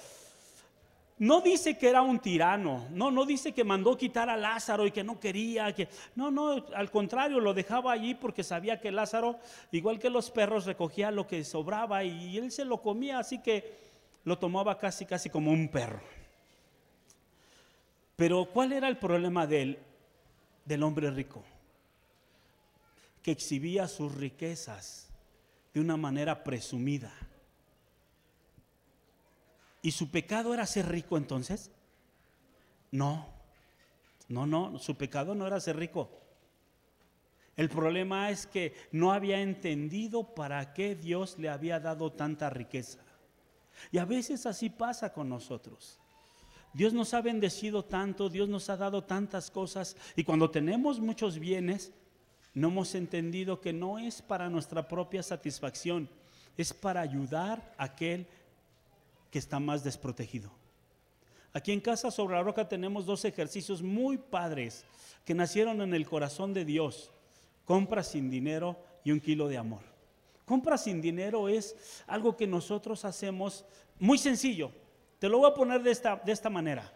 No 1.18 1.40
dice 1.40 1.78
que 1.78 1.88
era 1.88 2.02
un 2.02 2.20
tirano, 2.20 2.88
no, 2.92 3.10
no 3.10 3.26
dice 3.26 3.54
que 3.54 3.64
mandó 3.64 3.96
quitar 3.98 4.30
a 4.30 4.36
Lázaro 4.36 4.86
y 4.86 4.92
que 4.92 5.02
no 5.02 5.18
quería, 5.18 5.74
que 5.74 5.88
no, 6.14 6.30
no, 6.30 6.66
al 6.76 6.92
contrario, 6.92 7.40
lo 7.40 7.54
dejaba 7.54 7.94
allí 7.94 8.16
porque 8.16 8.44
sabía 8.44 8.82
que 8.82 8.92
Lázaro, 8.92 9.40
igual 9.72 9.98
que 9.98 10.10
los 10.10 10.30
perros, 10.30 10.66
recogía 10.66 11.12
lo 11.12 11.26
que 11.26 11.46
sobraba 11.46 12.04
y 12.04 12.38
él 12.38 12.52
se 12.52 12.66
lo 12.66 12.82
comía, 12.82 13.20
así 13.20 13.42
que 13.42 13.78
lo 14.26 14.38
tomaba 14.38 14.78
casi, 14.78 15.06
casi 15.06 15.30
como 15.30 15.52
un 15.52 15.70
perro. 15.70 16.02
Pero 18.16 18.46
¿cuál 18.52 18.74
era 18.74 18.88
el 18.88 18.98
problema 18.98 19.46
del, 19.46 19.80
del 20.64 20.84
hombre 20.84 21.12
rico? 21.12 21.44
Que 23.22 23.32
exhibía 23.32 23.88
sus 23.88 24.14
riquezas 24.16 25.10
de 25.74 25.82
una 25.82 25.98
manera 25.98 26.44
presumida. 26.44 27.12
¿Y 29.82 29.92
su 29.92 30.10
pecado 30.10 30.54
era 30.54 30.66
ser 30.66 30.88
rico 30.88 31.18
entonces? 31.18 31.70
No, 32.92 33.28
no, 34.30 34.48
no, 34.48 34.80
su 34.80 34.96
pecado 34.96 35.36
no 35.36 35.46
era 35.46 35.60
ser 35.60 35.76
rico. 35.76 36.10
El 37.58 37.70
problema 37.70 38.30
es 38.30 38.48
que 38.48 38.74
no 38.92 39.12
había 39.12 39.42
entendido 39.42 40.36
para 40.36 40.74
qué 40.74 40.96
Dios 40.96 41.38
le 41.38 41.50
había 41.50 41.80
dado 41.80 42.12
tanta 42.12 42.50
riqueza. 42.50 43.00
Y 43.92 43.98
a 43.98 44.06
veces 44.06 44.46
así 44.46 44.70
pasa 44.70 45.14
con 45.14 45.30
nosotros. 45.30 46.00
Dios 46.76 46.92
nos 46.92 47.14
ha 47.14 47.22
bendecido 47.22 47.86
tanto, 47.86 48.28
Dios 48.28 48.50
nos 48.50 48.70
ha 48.70 48.76
dado 48.76 49.02
tantas 49.02 49.50
cosas 49.50 49.96
y 50.14 50.26
cuando 50.26 50.52
tenemos 50.52 51.00
muchos 51.00 51.40
bienes, 51.40 51.94
no 52.54 52.68
hemos 52.68 52.96
entendido 52.96 53.62
que 53.62 53.72
no 53.72 53.98
es 53.98 54.22
para 54.22 54.50
nuestra 54.50 54.86
propia 54.86 55.24
satisfacción, 55.24 56.10
es 56.58 56.74
para 56.74 57.00
ayudar 57.00 57.74
a 57.78 57.86
aquel 57.86 58.28
que 59.32 59.40
está 59.40 59.58
más 59.58 59.86
desprotegido. 59.86 60.52
Aquí 61.54 61.72
en 61.72 61.80
Casa 61.80 62.12
sobre 62.12 62.36
la 62.36 62.44
Roca 62.44 62.68
tenemos 62.68 63.06
dos 63.06 63.24
ejercicios 63.24 63.82
muy 63.82 64.18
padres 64.18 64.84
que 65.24 65.34
nacieron 65.34 65.82
en 65.82 65.94
el 65.94 66.06
corazón 66.06 66.54
de 66.54 66.66
Dios. 66.66 67.10
Compra 67.64 68.04
sin 68.04 68.30
dinero 68.30 68.78
y 69.06 69.14
un 69.14 69.22
kilo 69.22 69.48
de 69.48 69.58
amor. 69.58 69.84
Compra 70.44 70.78
sin 70.78 71.02
dinero 71.02 71.48
es 71.48 72.04
algo 72.06 72.36
que 72.36 72.48
nosotros 72.48 73.06
hacemos 73.06 73.64
muy 73.98 74.18
sencillo. 74.18 74.72
Te 75.20 75.30
lo 75.30 75.40
voy 75.40 75.50
a 75.50 75.54
poner 75.54 75.82
de 75.82 75.92
esta, 75.92 76.18
de 76.18 76.32
esta 76.32 76.50
manera. 76.50 76.92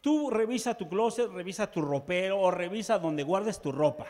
Tú 0.00 0.30
revisa 0.30 0.74
tu 0.74 0.88
closet, 0.88 1.30
revisa 1.30 1.70
tu 1.70 1.80
ropero 1.80 2.40
o 2.40 2.50
revisa 2.50 2.98
donde 2.98 3.22
guardes 3.22 3.60
tu 3.60 3.72
ropa. 3.72 4.06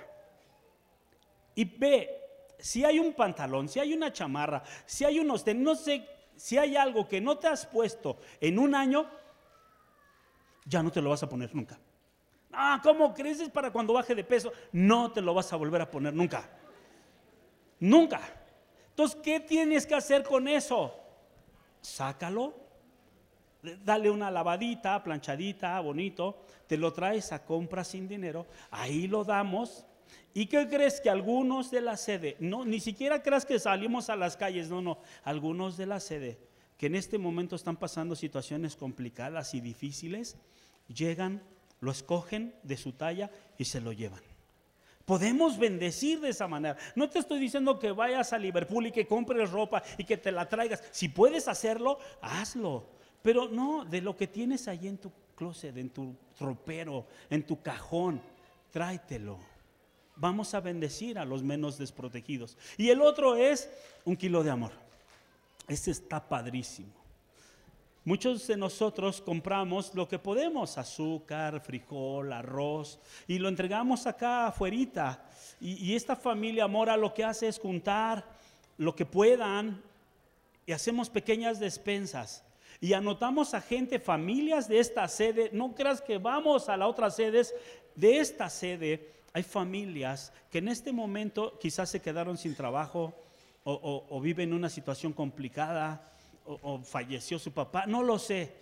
Y 1.55 1.65
ve 1.65 2.21
si 2.59 2.85
hay 2.85 2.99
un 2.99 3.13
pantalón, 3.13 3.69
si 3.69 3.79
hay 3.79 3.93
una 3.93 4.13
chamarra, 4.13 4.63
si 4.87 5.05
hay 5.05 5.19
unos 5.19 5.47
no 5.55 5.75
sé 5.75 6.09
si 6.37 6.59
hay 6.59 6.77
algo 6.77 7.07
que 7.07 7.21
no 7.21 7.39
te 7.39 7.47
has 7.47 7.67
puesto 7.67 8.19
en 8.41 8.59
un 8.59 8.75
año, 8.75 9.09
ya 10.65 10.83
no 10.83 10.91
te 10.91 11.01
lo 11.01 11.11
vas 11.11 11.23
a 11.23 11.29
poner 11.29 11.55
nunca. 11.55 11.79
Ah, 12.53 12.81
¿cómo 12.83 13.13
creces 13.13 13.51
para 13.51 13.71
cuando 13.71 13.93
baje 13.93 14.15
de 14.15 14.25
peso? 14.25 14.53
No 14.73 15.13
te 15.13 15.21
lo 15.21 15.35
vas 15.35 15.53
a 15.53 15.57
volver 15.57 15.81
a 15.83 15.91
poner 15.91 16.15
nunca. 16.15 16.49
Nunca. 17.81 18.21
Entonces, 18.91 19.21
¿qué 19.23 19.41
tienes 19.41 19.87
que 19.87 19.95
hacer 19.95 20.23
con 20.23 20.47
eso? 20.47 20.95
Sácalo, 21.81 22.55
dale 23.85 24.11
una 24.11 24.31
lavadita, 24.31 25.03
planchadita, 25.03 25.79
bonito, 25.81 26.45
te 26.67 26.77
lo 26.77 26.93
traes 26.93 27.33
a 27.33 27.45
compra 27.45 27.85
sin 27.85 28.09
dinero, 28.09 28.47
ahí 28.71 29.07
lo 29.07 29.25
damos 29.25 29.87
¿Y 30.37 30.47
qué 30.47 30.69
crees 30.69 31.01
que 31.01 31.09
algunos 31.09 31.71
de 31.71 31.81
la 31.81 31.97
sede, 31.97 32.37
no, 32.41 32.65
ni 32.65 32.81
siquiera 32.81 33.23
creas 33.23 33.47
que 33.47 33.61
salimos 33.61 34.11
a 34.11 34.17
las 34.17 34.37
calles, 34.37 34.69
no, 34.69 34.83
no, 34.83 34.99
algunos 35.23 35.77
de 35.77 35.87
la 35.87 36.01
sede 36.01 36.39
que 36.77 36.87
en 36.87 36.97
este 36.97 37.19
momento 37.19 37.55
están 37.55 37.77
pasando 37.77 38.17
situaciones 38.17 38.75
complicadas 38.75 39.55
y 39.55 39.61
difíciles, 39.61 40.37
llegan, 40.89 41.41
lo 41.79 41.93
escogen 41.93 42.55
de 42.65 42.77
su 42.77 42.93
talla 42.93 43.31
y 43.59 43.67
se 43.67 43.81
lo 43.81 43.93
llevan. 43.93 44.23
Podemos 45.05 45.57
bendecir 45.59 46.21
de 46.21 46.31
esa 46.31 46.49
manera. 46.49 46.77
No 46.97 47.09
te 47.09 47.21
estoy 47.21 47.39
diciendo 47.39 47.79
que 47.79 47.93
vayas 47.93 48.33
a 48.33 48.39
Liverpool 48.39 48.87
y 48.87 48.93
que 48.93 49.07
compres 49.07 49.51
ropa 49.51 49.83
y 49.99 50.05
que 50.05 50.17
te 50.17 50.33
la 50.33 50.49
traigas. 50.49 50.83
Si 50.91 51.09
puedes 51.09 51.47
hacerlo, 51.47 51.99
hazlo. 52.23 52.89
Pero 53.25 53.49
no, 53.49 53.85
de 53.85 54.01
lo 54.01 54.17
que 54.17 54.29
tienes 54.29 54.69
ahí 54.69 54.87
en 54.87 54.99
tu 54.99 55.11
closet, 55.35 55.77
en 55.77 55.91
tu 55.91 56.15
ropero, 56.39 57.09
en 57.29 57.45
tu 57.45 57.61
cajón, 57.61 58.23
tráetelo 58.71 59.41
vamos 60.17 60.55
a 60.55 60.61
bendecir 60.61 61.19
a 61.19 61.25
los 61.25 61.43
menos 61.43 61.79
desprotegidos. 61.79 62.57
Y 62.77 62.91
el 62.91 63.01
otro 63.01 63.37
es 63.37 63.71
un 64.05 64.17
kilo 64.17 64.43
de 64.43 64.51
amor. 64.51 64.73
Este 65.69 65.91
está 65.91 66.29
padrísimo. 66.29 66.93
Muchos 68.05 68.47
de 68.47 68.57
nosotros 68.57 69.23
compramos 69.23 69.95
lo 69.95 70.07
que 70.07 70.19
podemos, 70.19 70.77
azúcar, 70.77 71.61
frijol, 71.61 72.35
arroz, 72.35 73.01
y 73.27 73.39
lo 73.39 73.49
entregamos 73.49 74.07
acá 74.07 74.49
afuerita. 74.49 75.25
Y, 75.59 75.91
y 75.91 75.97
esta 75.97 76.15
familia 76.15 76.69
Mora 76.69 76.99
lo 76.99 77.15
que 77.15 77.25
hace 77.25 77.49
es 77.49 77.59
juntar 77.59 78.27
lo 78.77 78.95
que 78.95 79.07
puedan 79.07 79.83
y 80.67 80.73
hacemos 80.73 81.09
pequeñas 81.09 81.59
despensas. 81.59 82.45
Y 82.81 82.93
anotamos 82.93 83.55
a 83.55 83.61
gente, 83.61 83.99
familias 83.99 84.69
de 84.69 84.79
esta 84.79 85.09
sede, 85.09 85.51
no 85.53 85.75
creas 85.75 86.01
que 86.01 86.19
vamos 86.19 86.69
a 86.69 86.77
la 86.77 86.87
otra 86.87 87.11
sede, 87.11 87.43
de 87.95 88.19
esta 88.19 88.51
sede 88.51 89.15
hay 89.33 89.43
familias 89.43 90.33
que 90.51 90.59
en 90.59 90.69
este 90.69 90.93
momento 90.93 91.59
quizás 91.59 91.91
se 91.91 92.01
quedaron 92.01 92.39
sin 92.39 92.55
trabajo 92.55 93.15
o, 93.65 94.21
viven 94.21 94.53
una 94.53 94.69
situación 94.69 95.13
complicada 95.13 96.13
o, 96.45 96.79
falleció 96.81 97.39
su 97.39 97.53
papá, 97.53 97.87
no 97.87 98.03
lo 98.03 98.19
sé, 98.19 98.55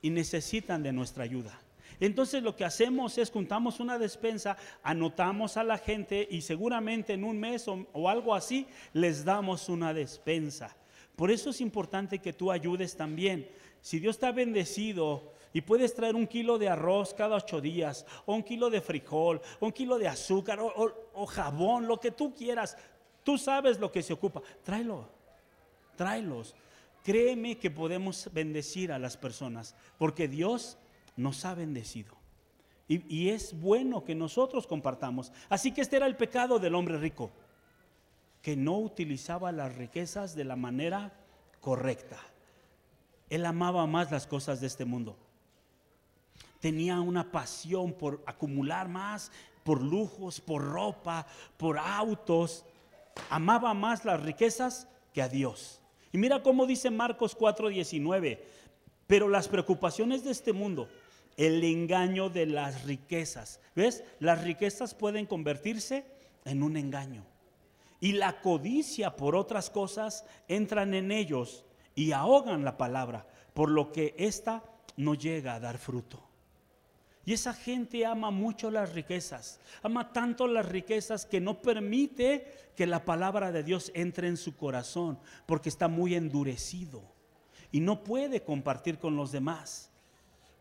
y 0.00 0.10
necesitan 0.10 0.82
de 0.82 0.92
nuestra 0.92 1.24
ayuda. 1.24 1.60
Entonces 2.00 2.42
lo 2.42 2.56
que 2.56 2.64
hacemos 2.64 3.18
es 3.18 3.30
juntamos 3.30 3.80
una 3.80 3.98
despensa, 3.98 4.56
anotamos 4.82 5.56
a 5.56 5.64
la 5.64 5.76
gente 5.76 6.26
y 6.30 6.40
seguramente 6.40 7.12
en 7.12 7.24
un 7.24 7.38
mes 7.38 7.68
o, 7.68 7.86
o, 7.92 8.08
algo 8.08 8.34
así 8.34 8.66
les 8.92 9.24
damos 9.24 9.68
una 9.68 9.92
despensa. 9.92 10.74
Por 11.16 11.30
eso 11.30 11.50
es 11.50 11.60
importante 11.60 12.18
que 12.18 12.32
tú 12.32 12.50
ayudes 12.50 12.96
también. 12.96 13.48
Si 13.80 13.98
Dios 13.98 14.16
está 14.16 14.32
bendecido 14.32 15.32
y 15.52 15.60
puedes 15.60 15.94
traer 15.94 16.16
un 16.16 16.26
kilo 16.26 16.58
de 16.58 16.68
arroz 16.68 17.14
cada 17.14 17.36
ocho 17.36 17.60
días, 17.60 18.04
o 18.26 18.34
un 18.34 18.42
kilo 18.42 18.70
de 18.70 18.80
frijol, 18.80 19.40
o 19.60 19.66
un 19.66 19.72
kilo 19.72 19.98
de 19.98 20.08
azúcar, 20.08 20.58
o, 20.60 21.26
jabón, 21.26 21.86
lo 21.86 22.00
que 22.00 22.10
tú 22.10 22.34
quieras. 22.34 22.76
Tú 23.22 23.38
sabes 23.38 23.78
lo 23.78 23.92
que 23.92 24.02
se 24.02 24.12
ocupa. 24.12 24.42
Tráelo, 24.64 25.08
tráelos. 25.96 26.56
Créeme 27.04 27.58
que 27.58 27.70
podemos 27.70 28.28
bendecir 28.32 28.90
a 28.90 28.98
las 28.98 29.16
personas, 29.16 29.76
porque 29.98 30.26
Dios 30.26 30.78
nos 31.16 31.44
ha 31.44 31.54
bendecido. 31.54 32.16
Y, 32.88 33.14
y, 33.14 33.30
es 33.30 33.58
bueno 33.58 34.04
que 34.04 34.14
nosotros 34.14 34.66
compartamos. 34.66 35.32
Así 35.48 35.72
que 35.72 35.82
este 35.82 35.96
era 35.96 36.06
el 36.06 36.16
pecado 36.16 36.58
del 36.58 36.74
hombre 36.74 36.98
rico, 36.98 37.30
que 38.44 38.54
no 38.54 38.78
utilizaba 38.78 39.50
las 39.50 39.74
riquezas 39.74 40.36
de 40.36 40.44
la 40.44 40.54
manera 40.54 41.12
correcta. 41.60 42.20
Él 43.28 43.44
amaba 43.44 43.88
más 43.88 44.12
las 44.12 44.28
cosas 44.28 44.60
de 44.60 44.68
este 44.68 44.84
mundo 44.84 45.16
tenía 46.64 46.98
una 46.98 47.30
pasión 47.30 47.92
por 47.92 48.22
acumular 48.24 48.88
más, 48.88 49.30
por 49.64 49.82
lujos, 49.82 50.40
por 50.40 50.64
ropa, 50.64 51.26
por 51.58 51.78
autos. 51.78 52.64
Amaba 53.28 53.74
más 53.74 54.06
las 54.06 54.22
riquezas 54.22 54.88
que 55.12 55.20
a 55.20 55.28
Dios. 55.28 55.82
Y 56.10 56.16
mira 56.16 56.42
cómo 56.42 56.64
dice 56.64 56.90
Marcos 56.90 57.36
4:19, 57.36 58.40
pero 59.06 59.28
las 59.28 59.46
preocupaciones 59.46 60.24
de 60.24 60.30
este 60.30 60.54
mundo, 60.54 60.88
el 61.36 61.62
engaño 61.64 62.30
de 62.30 62.46
las 62.46 62.84
riquezas, 62.84 63.60
¿ves? 63.76 64.02
Las 64.18 64.42
riquezas 64.42 64.94
pueden 64.94 65.26
convertirse 65.26 66.06
en 66.46 66.62
un 66.62 66.78
engaño. 66.78 67.26
Y 68.04 68.12
la 68.12 68.42
codicia 68.42 69.16
por 69.16 69.34
otras 69.34 69.70
cosas 69.70 70.26
entran 70.46 70.92
en 70.92 71.10
ellos 71.10 71.64
y 71.94 72.12
ahogan 72.12 72.62
la 72.62 72.76
palabra, 72.76 73.26
por 73.54 73.70
lo 73.70 73.92
que 73.92 74.14
ésta 74.18 74.62
no 74.98 75.14
llega 75.14 75.54
a 75.54 75.60
dar 75.60 75.78
fruto. 75.78 76.22
Y 77.24 77.32
esa 77.32 77.54
gente 77.54 78.04
ama 78.04 78.30
mucho 78.30 78.70
las 78.70 78.92
riquezas, 78.92 79.58
ama 79.82 80.12
tanto 80.12 80.46
las 80.46 80.68
riquezas 80.68 81.24
que 81.24 81.40
no 81.40 81.62
permite 81.62 82.46
que 82.76 82.86
la 82.86 83.06
palabra 83.06 83.52
de 83.52 83.62
Dios 83.62 83.90
entre 83.94 84.28
en 84.28 84.36
su 84.36 84.54
corazón, 84.54 85.18
porque 85.46 85.70
está 85.70 85.88
muy 85.88 86.14
endurecido 86.14 87.02
y 87.72 87.80
no 87.80 88.04
puede 88.04 88.42
compartir 88.42 88.98
con 88.98 89.16
los 89.16 89.32
demás. 89.32 89.90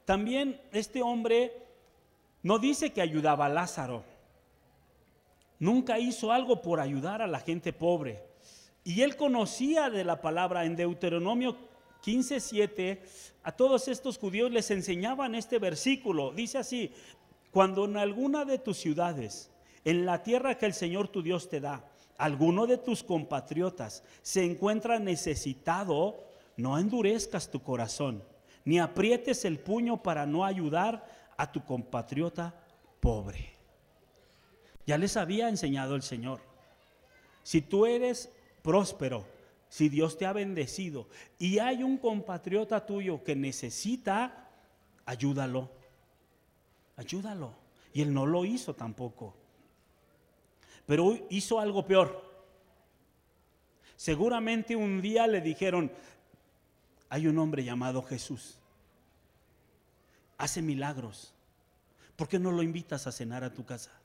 También 0.06 0.62
este 0.72 1.02
hombre 1.02 1.52
no 2.42 2.58
dice 2.58 2.94
que 2.94 3.02
ayudaba 3.02 3.48
a 3.48 3.50
Lázaro, 3.50 4.06
nunca 5.64 5.98
hizo 5.98 6.34
algo 6.34 6.62
por 6.62 6.82
ayudar 6.82 7.22
a 7.22 7.28
la 7.28 7.40
gente 7.40 7.72
pobre. 7.72 8.22
Y 8.84 9.02
él 9.02 9.16
conocía 9.16 9.90
de 9.90 10.04
la 10.04 10.20
palabra 10.20 10.66
en 10.66 10.76
Deuteronomio 10.76 11.56
15:7, 12.02 13.02
a 13.44 13.54
todos 13.54 13.88
estos 13.88 14.18
judíos 14.18 14.52
les 14.52 14.70
enseñaban 14.72 15.36
este 15.36 15.60
versículo. 15.60 16.34
Dice 16.34 16.58
así, 16.58 16.92
cuando 17.50 17.86
en 17.86 17.96
alguna 17.96 18.44
de 18.44 18.58
tus 18.58 18.78
ciudades, 18.78 19.52
en 19.86 20.06
la 20.06 20.22
tierra 20.22 20.58
que 20.58 20.66
el 20.66 20.74
Señor 20.74 21.08
tu 21.08 21.22
Dios 21.22 21.48
te 21.48 21.62
da, 21.62 21.90
alguno 22.18 22.68
de 22.68 22.78
tus 22.78 23.02
compatriotas 23.02 24.04
se 24.22 24.44
encuentra 24.44 25.00
necesitado, 25.00 26.26
no 26.58 26.78
endurezcas 26.78 27.50
tu 27.50 27.64
corazón, 27.64 28.22
ni 28.66 28.80
aprietes 28.80 29.46
el 29.46 29.60
puño 29.60 30.04
para 30.04 30.26
no 30.26 30.44
ayudar 30.44 31.06
a 31.38 31.50
tu 31.54 31.64
compatriota 31.64 32.54
pobre. 33.00 33.53
Ya 34.86 34.98
les 34.98 35.18
había 35.18 35.50
enseñado 35.50 35.96
el 35.96 36.02
Señor. 36.02 36.42
Si 37.44 37.62
tú 37.62 37.86
eres 37.86 38.32
próspero, 38.62 39.26
si 39.70 39.90
Dios 39.90 40.18
te 40.18 40.26
ha 40.26 40.34
bendecido 40.34 41.08
y 41.40 41.60
hay 41.60 41.84
un 41.84 41.98
compatriota 41.98 42.86
tuyo 42.86 43.24
que 43.24 43.36
necesita, 43.36 44.50
ayúdalo. 45.06 45.72
Ayúdalo. 46.96 47.56
Y 47.94 48.02
él 48.02 48.14
no 48.14 48.26
lo 48.26 48.46
hizo 48.46 48.76
tampoco. 48.76 49.36
Pero 50.86 51.18
hizo 51.30 51.60
algo 51.60 51.86
peor. 51.86 52.32
Seguramente 53.96 54.76
un 54.76 55.02
día 55.02 55.28
le 55.28 55.42
dijeron, 55.42 55.92
hay 57.10 57.28
un 57.28 57.38
hombre 57.38 57.64
llamado 57.64 58.02
Jesús. 58.02 58.60
Hace 60.38 60.62
milagros. 60.62 61.34
¿Por 62.16 62.28
qué 62.28 62.38
no 62.38 62.52
lo 62.52 62.64
invitas 62.64 63.08
a 63.08 63.12
cenar 63.12 63.44
a 63.44 63.54
tu 63.54 63.66
casa? 63.66 64.03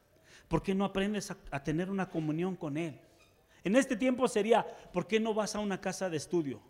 ¿Por 0.49 0.63
qué 0.63 0.75
no 0.75 0.85
aprendes 0.85 1.31
a, 1.31 1.63
tener 1.63 1.91
una 1.91 2.09
comunión 2.09 2.57
con 2.57 2.77
Él? 2.77 2.99
En 3.65 3.77
este 3.77 3.97
tiempo 3.97 4.27
sería, 4.29 4.67
¿por 4.93 5.07
qué 5.07 5.21
no 5.21 5.35
vas 5.35 5.55
a 5.55 5.61
una 5.61 5.81
casa 5.81 6.09
de 6.09 6.17
estudio? 6.17 6.61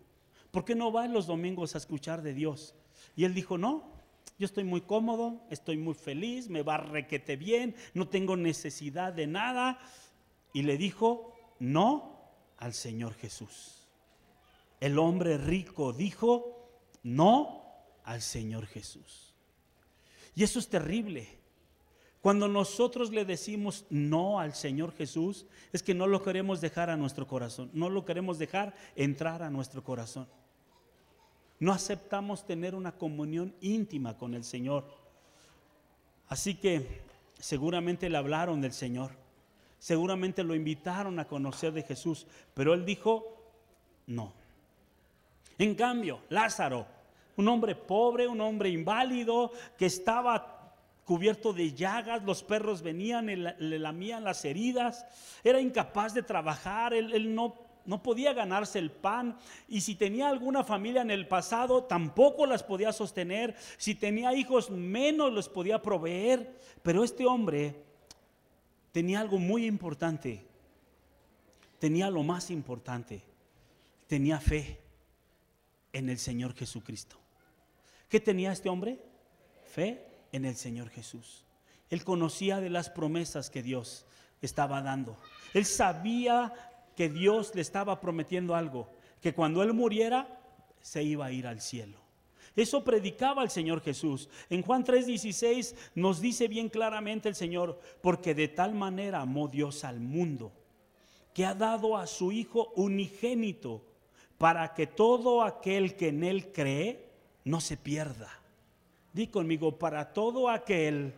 ¿Por 0.51 0.65
qué 0.65 0.75
no 0.75 0.91
vas 0.91 1.09
los 1.09 1.27
domingos 1.27 1.75
a 1.75 1.77
escuchar 1.77 2.21
de 2.21 2.33
Dios? 2.33 2.75
Y 3.15 3.23
él 3.23 3.33
dijo, 3.33 3.57
no, 3.57 3.93
yo 4.37 4.45
estoy 4.45 4.63
muy 4.63 4.81
cómodo, 4.81 5.45
estoy 5.49 5.77
muy 5.77 5.93
feliz, 5.93 6.49
me 6.49 6.61
va 6.61 6.77
requete 6.77 7.37
bien, 7.37 7.75
no 7.93 8.09
tengo 8.09 8.35
necesidad 8.35 9.13
de 9.13 9.27
nada. 9.27 9.79
Y 10.51 10.63
le 10.63 10.77
dijo, 10.77 11.33
no 11.59 12.19
al 12.57 12.73
Señor 12.73 13.13
Jesús. 13.13 13.87
El 14.79 14.97
hombre 14.97 15.37
rico 15.37 15.93
dijo, 15.93 16.69
no 17.03 17.63
al 18.03 18.21
Señor 18.21 18.65
Jesús. 18.65 19.33
Y 20.35 20.43
eso 20.43 20.59
es 20.59 20.69
terrible. 20.69 21.38
Cuando 22.21 22.49
nosotros 22.49 23.11
le 23.11 23.23
decimos 23.23 23.85
no 23.89 24.39
al 24.39 24.53
Señor 24.53 24.93
Jesús, 24.93 25.45
es 25.71 25.81
que 25.81 25.93
no 25.93 26.05
lo 26.05 26.21
queremos 26.21 26.59
dejar 26.59 26.89
a 26.89 26.97
nuestro 26.97 27.27
corazón, 27.27 27.69
no 27.73 27.89
lo 27.89 28.03
queremos 28.03 28.37
dejar 28.37 28.75
entrar 28.95 29.41
a 29.41 29.49
nuestro 29.49 29.83
corazón. 29.83 30.27
No 31.59 31.71
aceptamos 31.71 32.45
tener 32.45 32.75
una 32.75 32.93
comunión 32.93 33.53
íntima 33.61 34.17
con 34.17 34.33
el 34.33 34.43
Señor. 34.43 34.85
Así 36.27 36.55
que 36.55 37.01
seguramente 37.37 38.09
le 38.09 38.17
hablaron 38.17 38.61
del 38.61 38.73
Señor, 38.73 39.11
seguramente 39.77 40.43
lo 40.43 40.55
invitaron 40.55 41.19
a 41.19 41.27
conocer 41.27 41.71
de 41.71 41.83
Jesús, 41.83 42.27
pero 42.53 42.73
él 42.73 42.85
dijo 42.85 43.39
no. 44.07 44.33
En 45.57 45.75
cambio, 45.75 46.21
Lázaro, 46.29 46.85
un 47.37 47.47
hombre 47.47 47.75
pobre, 47.75 48.27
un 48.27 48.41
hombre 48.41 48.69
inválido, 48.69 49.51
que 49.77 49.85
estaba 49.85 50.58
cubierto 51.09 51.53
de 51.53 51.73
llagas, 51.73 52.21
los 52.21 52.43
perros 52.43 52.83
venían, 52.83 53.25
le 53.25 53.79
lamían 53.79 54.23
las 54.23 54.45
heridas, 54.45 55.07
era 55.43 55.59
incapaz 55.59 56.13
de 56.13 56.21
trabajar, 56.21 56.93
él, 56.93 57.33
no, 57.33 57.55
no 57.87 58.03
podía 58.03 58.31
ganarse 58.31 58.77
el 58.77 58.91
pan 58.91 59.35
y 59.67 59.81
si 59.81 59.95
tenía 59.95 60.29
alguna 60.29 60.63
familia 60.63 61.01
en 61.01 61.09
el 61.09 61.27
pasado 61.27 61.85
tampoco 61.85 62.45
las 62.45 62.61
podía 62.61 62.93
sostener, 62.93 63.55
si 63.79 63.95
tenía 63.95 64.35
hijos 64.35 64.69
menos 64.69 65.33
los 65.33 65.49
podía 65.49 65.81
proveer, 65.81 66.55
pero 66.83 67.03
este 67.03 67.25
hombre 67.25 67.73
tenía 68.91 69.19
algo 69.19 69.39
muy 69.39 69.65
importante, 69.65 70.45
tenía 71.79 72.11
lo 72.11 72.21
más 72.21 72.51
importante, 72.51 73.23
tenía 74.05 74.39
fe 74.39 74.79
en 75.91 76.07
el 76.07 76.19
Señor 76.19 76.53
Jesucristo. 76.53 77.17
¿Qué 78.07 78.19
tenía 78.19 78.51
este 78.51 78.69
hombre? 78.69 78.99
Fe 79.63 80.08
en 80.31 80.45
el 80.45 80.55
Señor 80.55 80.89
Jesús. 80.89 81.45
Él 81.89 82.03
conocía 82.03 82.59
de 82.59 82.69
las 82.69 82.89
promesas 82.89 83.49
que 83.49 83.63
Dios 83.63 84.05
estaba 84.41 84.81
dando. 84.81 85.17
Él 85.53 85.65
sabía 85.65 86.53
que 86.95 87.09
Dios 87.09 87.55
le 87.55 87.61
estaba 87.61 87.99
prometiendo 87.99 88.55
algo, 88.55 88.89
que 89.21 89.33
cuando 89.33 89.63
él 89.63 89.73
muriera 89.73 90.39
se 90.81 91.03
iba 91.03 91.25
a 91.25 91.31
ir 91.31 91.47
al 91.47 91.61
cielo. 91.61 91.97
Eso 92.55 92.83
predicaba 92.83 93.43
el 93.43 93.49
Señor 93.49 93.81
Jesús. 93.81 94.29
En 94.49 94.61
Juan 94.61 94.83
3:16 94.83 95.75
nos 95.95 96.19
dice 96.19 96.47
bien 96.47 96.69
claramente 96.69 97.29
el 97.29 97.35
Señor, 97.35 97.79
porque 98.01 98.35
de 98.35 98.47
tal 98.47 98.73
manera 98.73 99.21
amó 99.21 99.47
Dios 99.47 99.83
al 99.83 99.99
mundo, 99.99 100.51
que 101.33 101.45
ha 101.45 101.53
dado 101.53 101.95
a 101.95 102.07
su 102.07 102.31
Hijo 102.31 102.71
unigénito, 102.75 103.85
para 104.37 104.73
que 104.73 104.87
todo 104.87 105.43
aquel 105.43 105.95
que 105.95 106.09
en 106.09 106.23
Él 106.23 106.51
cree 106.51 107.09
no 107.43 107.61
se 107.61 107.77
pierda, 107.77 108.38
Di 109.13 109.27
conmigo, 109.27 109.77
para 109.77 110.13
todo 110.13 110.49
aquel 110.49 111.13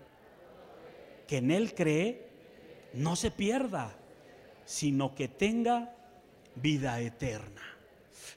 que 1.27 1.37
en 1.37 1.51
Él 1.51 1.73
cree, 1.73 2.29
no 2.93 3.15
se 3.15 3.31
pierda, 3.31 3.95
sino 4.65 5.13
que 5.13 5.27
tenga 5.27 5.95
vida 6.55 6.99
eterna. 7.01 7.61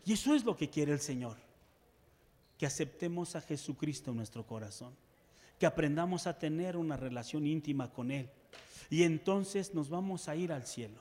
Y 0.05 0.13
eso 0.15 0.35
es 0.35 0.45
lo 0.45 0.57
que 0.57 0.71
quiere 0.71 0.93
el 0.93 1.01
Señor, 1.01 1.37
que 2.59 2.67
aceptemos 2.67 3.37
a 3.37 3.41
Jesucristo 3.41 4.11
en 4.11 4.19
nuestro 4.19 4.47
corazón, 4.47 4.95
que 5.59 5.67
aprendamos 5.67 6.27
a 6.27 6.39
tener 6.39 6.77
una 6.77 6.97
relación 6.97 7.47
íntima 7.47 7.93
con 7.93 8.11
Él. 8.11 8.29
Y 8.91 9.05
entonces 9.05 9.73
nos 9.73 9.89
vamos 9.89 10.29
a 10.29 10.37
ir 10.37 10.53
al 10.53 10.67
cielo. 10.67 11.01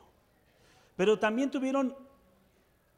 Pero 0.95 1.17
también 1.17 1.49
tuvieron 1.49 1.95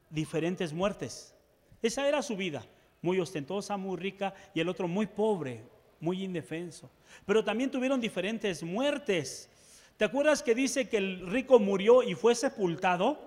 diferentes 0.10 0.74
muertes. 0.74 1.34
Esa 1.82 2.08
era 2.08 2.22
su 2.22 2.36
vida 2.36 2.66
muy 3.06 3.20
ostentosa, 3.20 3.78
muy 3.78 3.98
rica, 3.98 4.34
y 4.54 4.60
el 4.60 4.68
otro 4.68 4.88
muy 4.88 5.06
pobre, 5.06 5.64
muy 6.00 6.24
indefenso. 6.24 6.90
Pero 7.26 7.44
también 7.44 7.70
tuvieron 7.70 8.02
diferentes 8.02 8.64
muertes. 8.64 9.48
¿Te 9.96 10.06
acuerdas 10.06 10.42
que 10.42 10.56
dice 10.56 10.90
que 10.90 10.98
el 10.98 11.28
rico 11.28 11.60
murió 11.60 12.02
y 12.02 12.16
fue 12.16 12.34
sepultado? 12.34 13.20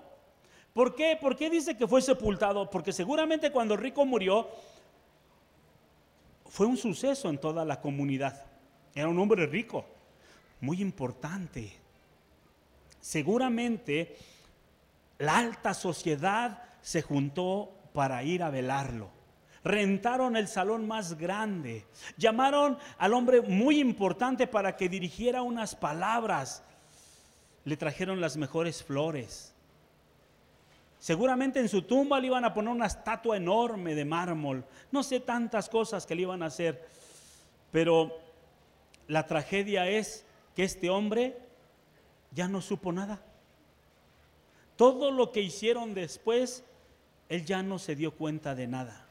¿Por 0.73 0.95
qué? 0.95 1.17
¿Por 1.19 1.35
qué 1.35 1.49
dice 1.49 1.77
que 1.77 1.87
fue 1.87 2.01
sepultado? 2.01 2.69
Porque 2.69 2.91
seguramente 2.91 3.51
cuando 3.51 3.73
el 3.73 3.79
rico 3.79 4.05
murió 4.05 4.49
fue 6.45 6.67
un 6.67 6.77
suceso 6.77 7.29
en 7.29 7.37
toda 7.37 7.63
la 7.63 7.79
comunidad. 7.79 8.45
Era 8.93 9.07
un 9.07 9.17
hombre 9.17 9.45
rico, 9.47 9.85
muy 10.59 10.81
importante. 10.81 11.71
Seguramente 12.99 14.17
la 15.19 15.37
alta 15.37 15.73
sociedad 15.73 16.63
se 16.81 17.01
juntó 17.01 17.71
para 17.93 18.21
ir 18.23 18.43
a 18.43 18.49
velarlo 18.49 19.18
rentaron 19.63 20.35
el 20.35 20.47
salón 20.47 20.87
más 20.87 21.17
grande, 21.17 21.85
llamaron 22.17 22.77
al 22.97 23.13
hombre 23.13 23.41
muy 23.41 23.79
importante 23.79 24.47
para 24.47 24.75
que 24.75 24.89
dirigiera 24.89 25.41
unas 25.41 25.75
palabras, 25.75 26.63
le 27.65 27.77
trajeron 27.77 28.21
las 28.21 28.37
mejores 28.37 28.83
flores. 28.83 29.53
Seguramente 30.99 31.59
en 31.59 31.69
su 31.69 31.83
tumba 31.83 32.19
le 32.19 32.27
iban 32.27 32.43
a 32.43 32.53
poner 32.53 32.73
una 32.73 32.87
estatua 32.87 33.37
enorme 33.37 33.95
de 33.95 34.05
mármol, 34.05 34.65
no 34.91 35.03
sé 35.03 35.19
tantas 35.19 35.69
cosas 35.69 36.05
que 36.05 36.15
le 36.15 36.23
iban 36.23 36.43
a 36.43 36.47
hacer, 36.47 36.87
pero 37.71 38.19
la 39.07 39.25
tragedia 39.25 39.87
es 39.87 40.25
que 40.55 40.63
este 40.63 40.89
hombre 40.89 41.37
ya 42.31 42.47
no 42.47 42.61
supo 42.61 42.91
nada. 42.91 43.21
Todo 44.75 45.11
lo 45.11 45.31
que 45.31 45.41
hicieron 45.41 45.93
después, 45.93 46.63
él 47.27 47.45
ya 47.45 47.63
no 47.63 47.79
se 47.79 47.95
dio 47.95 48.15
cuenta 48.15 48.55
de 48.55 48.67
nada. 48.67 49.08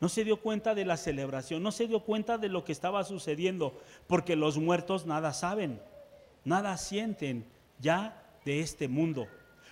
No 0.00 0.08
se 0.08 0.24
dio 0.24 0.40
cuenta 0.40 0.74
de 0.74 0.84
la 0.84 0.96
celebración, 0.96 1.62
no 1.62 1.72
se 1.72 1.86
dio 1.86 2.00
cuenta 2.00 2.36
de 2.36 2.48
lo 2.48 2.64
que 2.64 2.72
estaba 2.72 3.02
sucediendo, 3.04 3.80
porque 4.06 4.36
los 4.36 4.58
muertos 4.58 5.06
nada 5.06 5.32
saben, 5.32 5.80
nada 6.44 6.76
sienten 6.76 7.46
ya 7.80 8.22
de 8.44 8.60
este 8.60 8.88
mundo. 8.88 9.26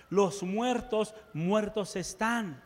Los 0.09 0.43
muertos, 0.43 1.13
muertos 1.33 1.95
están. 1.95 2.61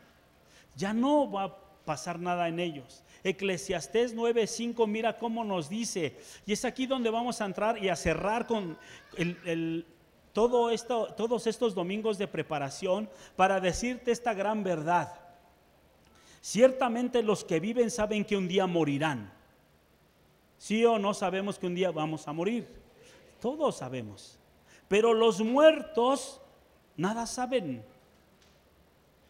Ya 0.75 0.93
no 0.93 1.29
va 1.29 1.43
a 1.43 1.57
pasar 1.85 2.19
nada 2.19 2.47
en 2.47 2.59
ellos. 2.59 3.03
Eclesiastés 3.23 4.15
9:5, 4.15 4.87
mira 4.87 5.17
cómo 5.17 5.43
nos 5.43 5.69
dice. 5.69 6.17
Y 6.45 6.53
es 6.53 6.63
aquí 6.63 6.85
donde 6.85 7.09
vamos 7.09 7.41
a 7.41 7.45
entrar 7.45 7.83
y 7.83 7.89
a 7.89 7.95
cerrar 7.95 8.47
con 8.47 8.77
todo 10.31 10.69
esto, 10.69 11.13
todos 11.17 11.47
estos 11.47 11.75
domingos 11.75 12.17
de 12.17 12.27
preparación 12.27 13.09
para 13.35 13.59
decirte 13.59 14.11
esta 14.11 14.33
gran 14.33 14.63
verdad. 14.63 15.13
Ciertamente 16.41 17.21
los 17.21 17.43
que 17.43 17.59
viven 17.59 17.91
saben 17.91 18.23
que 18.23 18.37
un 18.37 18.47
día 18.47 18.67
morirán. 18.67 19.33
Sí 20.57 20.85
o 20.85 20.99
no 20.99 21.13
sabemos 21.13 21.57
que 21.57 21.67
un 21.67 21.75
día 21.75 21.91
vamos 21.91 22.27
a 22.27 22.33
morir. 22.33 22.67
Todos 23.39 23.77
sabemos. 23.77 24.37
Pero 24.87 25.13
los 25.13 25.41
muertos 25.41 26.41
nada 26.97 27.25
saben, 27.25 27.85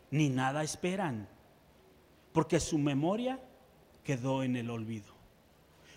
ni 0.10 0.30
nada 0.30 0.64
esperan, 0.64 1.28
porque 2.32 2.60
su 2.60 2.78
memoria 2.78 3.40
quedó 4.04 4.42
en 4.44 4.56
el 4.56 4.70
olvido. 4.70 5.14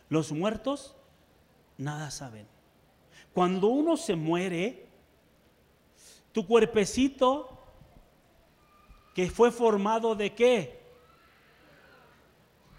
Los 0.08 0.32
muertos 0.32 0.96
nada 1.78 2.10
saben. 2.10 2.46
Cuando 3.32 3.68
uno 3.68 3.96
se 3.96 4.16
muere, 4.16 4.86
tu 6.32 6.46
cuerpecito 6.46 7.58
que 9.14 9.30
fue 9.30 9.50
formado 9.50 10.14
de 10.14 10.34
qué? 10.34 10.81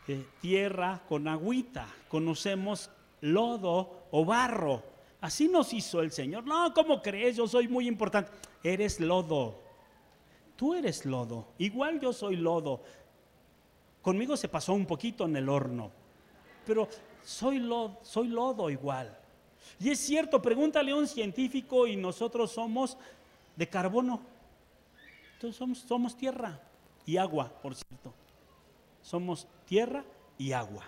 De 0.07 0.25
tierra 0.41 1.01
con 1.07 1.27
agüita. 1.27 1.87
Conocemos 2.09 2.89
lodo 3.21 4.07
o 4.11 4.25
barro. 4.25 4.83
Así 5.21 5.47
nos 5.47 5.73
hizo 5.73 6.01
el 6.01 6.11
Señor. 6.11 6.45
No, 6.45 6.73
¿cómo 6.73 7.01
crees? 7.01 7.37
Yo 7.37 7.47
soy 7.47 7.67
muy 7.67 7.87
importante. 7.87 8.31
Eres 8.63 8.99
lodo. 8.99 9.61
Tú 10.55 10.73
eres 10.73 11.05
lodo. 11.05 11.47
Igual 11.57 11.99
yo 11.99 12.11
soy 12.11 12.35
lodo. 12.35 12.81
Conmigo 14.01 14.35
se 14.35 14.49
pasó 14.49 14.73
un 14.73 14.85
poquito 14.85 15.25
en 15.25 15.37
el 15.37 15.47
horno. 15.47 15.91
Pero 16.65 16.89
soy 17.23 17.59
lodo, 17.59 17.99
soy 18.03 18.27
lodo 18.27 18.69
igual. 18.69 19.17
Y 19.79 19.89
es 19.89 19.99
cierto, 19.99 20.41
pregúntale 20.41 20.91
a 20.91 20.95
un 20.95 21.07
científico 21.07 21.87
y 21.87 21.95
nosotros 21.95 22.51
somos 22.51 22.97
de 23.55 23.67
carbono. 23.67 24.21
Entonces 25.33 25.79
somos 25.87 26.15
tierra 26.15 26.59
y 27.05 27.17
agua, 27.17 27.49
por 27.61 27.75
cierto. 27.75 28.13
Somos 29.03 29.47
tierra 29.65 30.03
y 30.39 30.53
agua. 30.53 30.85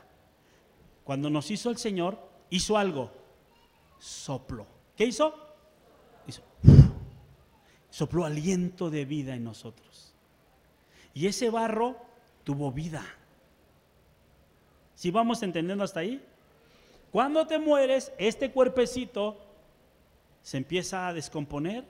Cuando 1.03 1.29
nos 1.29 1.51
hizo 1.51 1.69
el 1.69 1.77
Señor, 1.77 2.17
hizo 2.49 2.77
algo 2.77 3.11
soplo. 3.99 4.65
¿Qué 4.95 5.05
hizo? 5.05 5.35
Hizo. 6.25 6.41
Sopló 7.91 8.25
aliento 8.25 8.89
de 8.89 9.05
vida 9.05 9.35
en 9.35 9.43
nosotros. 9.43 10.13
Y 11.13 11.27
ese 11.27 11.49
barro 11.49 11.97
tuvo 12.43 12.71
vida. 12.71 13.05
Si 14.95 15.11
vamos 15.11 15.43
entendiendo 15.43 15.83
hasta 15.83 15.99
ahí, 15.99 16.25
cuando 17.11 17.45
te 17.47 17.59
mueres, 17.59 18.11
este 18.17 18.51
cuerpecito 18.51 19.37
se 20.41 20.57
empieza 20.57 21.07
a 21.07 21.13
descomponer, 21.13 21.85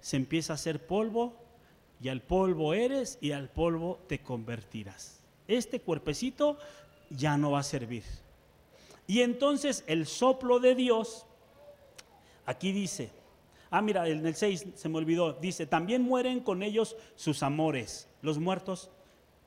se 0.00 0.16
empieza 0.16 0.52
a 0.52 0.54
hacer 0.54 0.86
polvo, 0.86 1.34
y 2.00 2.08
al 2.08 2.20
polvo 2.20 2.74
eres 2.74 3.18
y 3.20 3.32
al 3.32 3.48
polvo 3.48 4.00
te 4.08 4.20
convertirás. 4.20 5.23
Este 5.48 5.80
cuerpecito 5.80 6.58
ya 7.10 7.36
no 7.36 7.52
va 7.52 7.60
a 7.60 7.64
servir. 7.64 8.02
Y 9.06 9.20
entonces 9.20 9.84
el 9.86 10.06
soplo 10.06 10.60
de 10.60 10.74
Dios, 10.74 11.26
aquí 12.46 12.72
dice, 12.72 13.10
ah, 13.70 13.82
mira, 13.82 14.08
en 14.08 14.24
el 14.26 14.34
6 14.34 14.66
se 14.74 14.88
me 14.88 14.98
olvidó, 14.98 15.34
dice, 15.34 15.66
también 15.66 16.02
mueren 16.02 16.40
con 16.40 16.62
ellos 16.62 16.96
sus 17.16 17.42
amores. 17.42 18.08
Los 18.22 18.38
muertos, 18.38 18.90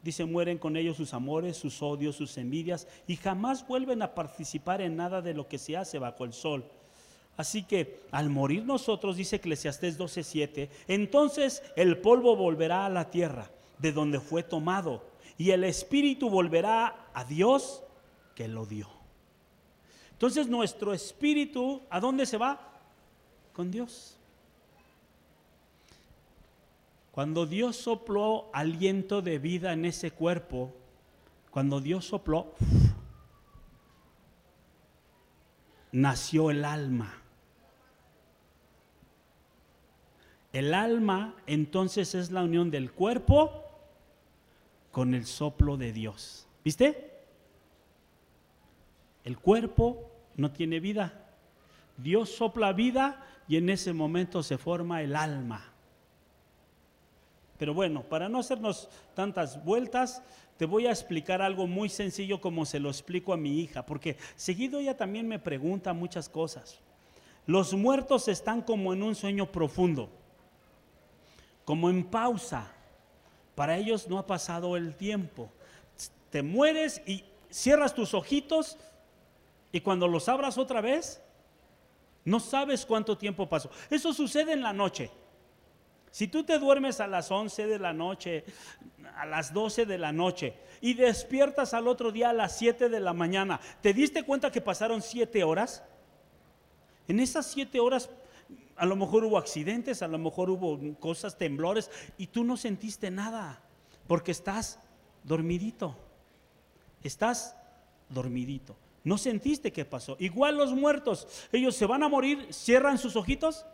dice, 0.04 0.26
mueren 0.26 0.60
con 0.60 0.78
ellos 0.78 0.98
sus 0.98 1.14
amores, 1.14 1.58
sus 1.58 1.82
odios, 1.82 2.16
sus 2.16 2.38
envidias, 2.38 2.88
y 3.08 3.16
jamás 3.16 3.68
vuelven 3.68 4.02
a 4.04 4.14
participar 4.14 4.82
en 4.82 4.96
nada 4.96 5.22
de 5.22 5.34
lo 5.34 5.48
que 5.48 5.58
se 5.58 5.76
hace 5.76 5.98
bajo 5.98 6.24
el 6.24 6.34
sol. 6.34 6.64
Así 7.36 7.64
que 7.64 8.00
al 8.12 8.30
morir 8.30 8.66
nosotros, 8.66 9.16
dice 9.16 9.38
Eclesiastés 9.38 9.98
12:7, 9.98 10.70
entonces 10.88 11.64
el 11.76 11.98
polvo 11.98 12.36
volverá 12.36 12.86
a 12.86 12.90
la 12.90 13.10
tierra, 13.10 13.50
de 13.78 13.92
donde 13.92 14.20
fue 14.20 14.42
tomado, 14.42 15.04
y 15.38 15.52
el 15.52 15.64
espíritu 15.64 16.30
volverá 16.30 17.10
a 17.14 17.24
Dios 17.24 17.84
que 18.36 18.48
lo 18.48 18.66
dio. 18.66 18.88
Entonces 20.12 20.48
nuestro 20.48 20.94
espíritu, 20.94 21.84
¿a 21.90 22.00
dónde 22.00 22.26
se 22.26 22.38
va? 22.38 22.60
Con 23.54 23.70
Dios. 23.70 24.18
Cuando 27.12 27.46
Dios 27.46 27.76
sopló 27.76 28.50
aliento 28.54 29.22
de 29.22 29.40
vida 29.40 29.74
en 29.74 29.86
ese 29.86 30.12
cuerpo, 30.12 30.74
cuando 31.52 31.82
Dios 31.82 32.06
sopló, 32.06 32.54
nació 35.92 36.52
el 36.52 36.66
alma. 36.66 37.22
El 40.54 40.74
alma 40.74 41.36
entonces 41.46 42.16
es 42.16 42.32
la 42.32 42.44
unión 42.44 42.72
del 42.72 42.92
cuerpo 42.92 43.67
con 44.98 45.14
el 45.14 45.28
soplo 45.28 45.78
de 45.78 45.94
Dios. 45.94 46.48
¿Viste? 46.64 47.12
El 49.24 49.38
cuerpo 49.38 50.10
no 50.38 50.52
tiene 50.52 50.80
vida. 50.80 51.36
Dios 51.98 52.32
sopla 52.32 52.74
vida 52.74 53.24
y 53.48 53.58
en 53.58 53.70
ese 53.70 53.94
momento 53.94 54.42
se 54.42 54.58
forma 54.58 55.04
el 55.04 55.16
alma. 55.16 55.72
Pero 57.60 57.76
bueno, 57.76 58.02
para 58.10 58.28
no 58.28 58.40
hacernos 58.40 58.90
tantas 59.14 59.64
vueltas, 59.64 60.24
te 60.58 60.66
voy 60.66 60.88
a 60.88 60.92
explicar 60.92 61.44
algo 61.44 61.68
muy 61.68 61.90
sencillo 61.90 62.42
como 62.42 62.66
se 62.66 62.80
lo 62.80 62.90
explico 62.90 63.34
a 63.34 63.38
mi 63.38 63.60
hija, 63.60 63.86
porque 63.86 64.18
seguido 64.36 64.80
ella 64.80 64.98
también 64.98 65.28
me 65.28 65.38
pregunta 65.38 65.94
muchas 65.94 66.28
cosas. 66.28 66.80
Los 67.46 67.72
muertos 67.76 68.28
están 68.28 68.64
como 68.64 68.96
en 68.96 69.04
un 69.04 69.14
sueño 69.14 69.52
profundo, 69.52 70.10
como 71.66 71.88
en 71.92 72.04
pausa. 72.04 72.74
Para 73.58 73.76
ellos 73.76 74.08
no 74.08 74.20
ha 74.20 74.28
pasado 74.28 74.78
el 74.78 74.94
tiempo. 74.94 75.50
Te 76.30 76.44
mueres 76.44 77.02
y 77.08 77.24
cierras 77.50 77.96
tus 77.96 78.14
ojitos 78.14 78.78
y 79.72 79.82
cuando 79.82 80.08
los 80.08 80.30
abras 80.30 80.60
otra 80.60 80.80
vez, 80.80 81.20
no 82.24 82.40
sabes 82.40 82.86
cuánto 82.86 83.18
tiempo 83.18 83.50
pasó. 83.50 83.72
Eso 83.90 84.14
sucede 84.14 84.54
en 84.54 84.62
la 84.62 84.74
noche. 84.74 85.10
Si 86.12 86.28
tú 86.28 86.44
te 86.44 86.60
duermes 86.60 87.00
a 87.00 87.08
las 87.08 87.32
11 87.32 87.66
de 87.66 87.80
la 87.80 87.94
noche, 87.94 88.46
a 89.16 89.26
las 89.26 89.52
12 89.52 89.88
de 89.88 89.98
la 89.98 90.12
noche 90.12 90.54
y 90.80 90.94
despiertas 90.94 91.74
al 91.74 91.88
otro 91.88 92.12
día 92.12 92.30
a 92.30 92.34
las 92.34 92.56
7 92.60 92.90
de 92.90 93.00
la 93.00 93.14
mañana, 93.14 93.60
¿te 93.82 93.92
diste 93.92 94.22
cuenta 94.22 94.52
que 94.52 94.62
pasaron 94.62 95.02
7 95.02 95.44
horas? 95.44 95.82
En 97.08 97.20
esas 97.20 97.48
7 97.48 97.80
horas 97.80 98.08
a 98.78 98.86
lo 98.86 98.96
mejor 98.96 99.24
hubo 99.24 99.38
accidentes, 99.38 100.02
a 100.02 100.08
lo 100.08 100.18
mejor 100.18 100.50
hubo 100.50 100.80
cosas, 101.00 101.38
temblores 101.38 101.90
y 102.18 102.28
tú 102.28 102.44
no 102.44 102.58
sentiste 102.58 103.10
nada 103.12 103.62
porque 104.08 104.32
estás 104.32 104.80
dormidito. 105.24 105.96
Estás 107.04 107.56
dormidito. 108.10 108.76
No 109.04 109.18
sentiste 109.18 109.72
qué 109.72 109.86
pasó. 109.86 110.18
Igual 110.20 110.58
los 110.58 110.74
muertos, 110.74 111.28
ellos 111.52 111.76
se 111.76 111.86
van 111.86 112.04
a 112.04 112.10
morir, 112.10 112.54
cierran 112.54 112.98
sus 112.98 113.16
ojitos. 113.16 113.66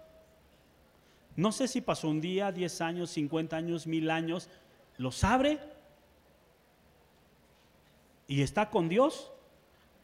No 1.35 1.51
sé 1.51 1.67
si 1.67 1.81
pasó 1.81 2.09
un 2.09 2.21
día, 2.21 2.51
10 2.51 2.81
años, 2.81 3.09
50 3.11 3.55
años, 3.55 3.87
mil 3.87 4.09
años. 4.11 4.49
Los 4.97 5.23
abre 5.23 5.59
y 8.27 8.41
está 8.41 8.69
con 8.69 8.87
Dios 8.87 9.31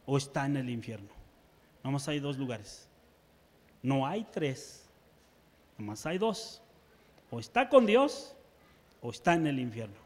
o 0.06 0.16
está 0.16 0.46
en 0.46 0.56
el 0.56 0.68
infierno. 0.68 1.10
Nomás 1.84 2.08
hay 2.08 2.18
dos 2.18 2.36
lugares. 2.36 2.88
No 3.82 4.06
hay 4.06 4.26
tres. 4.30 4.89
Nomás 5.80 6.04
hay 6.04 6.18
dos. 6.18 6.60
O 7.30 7.40
está 7.40 7.70
con 7.70 7.86
Dios 7.86 8.34
o 9.00 9.10
está 9.10 9.32
en 9.32 9.46
el 9.46 9.58
infierno. 9.58 9.96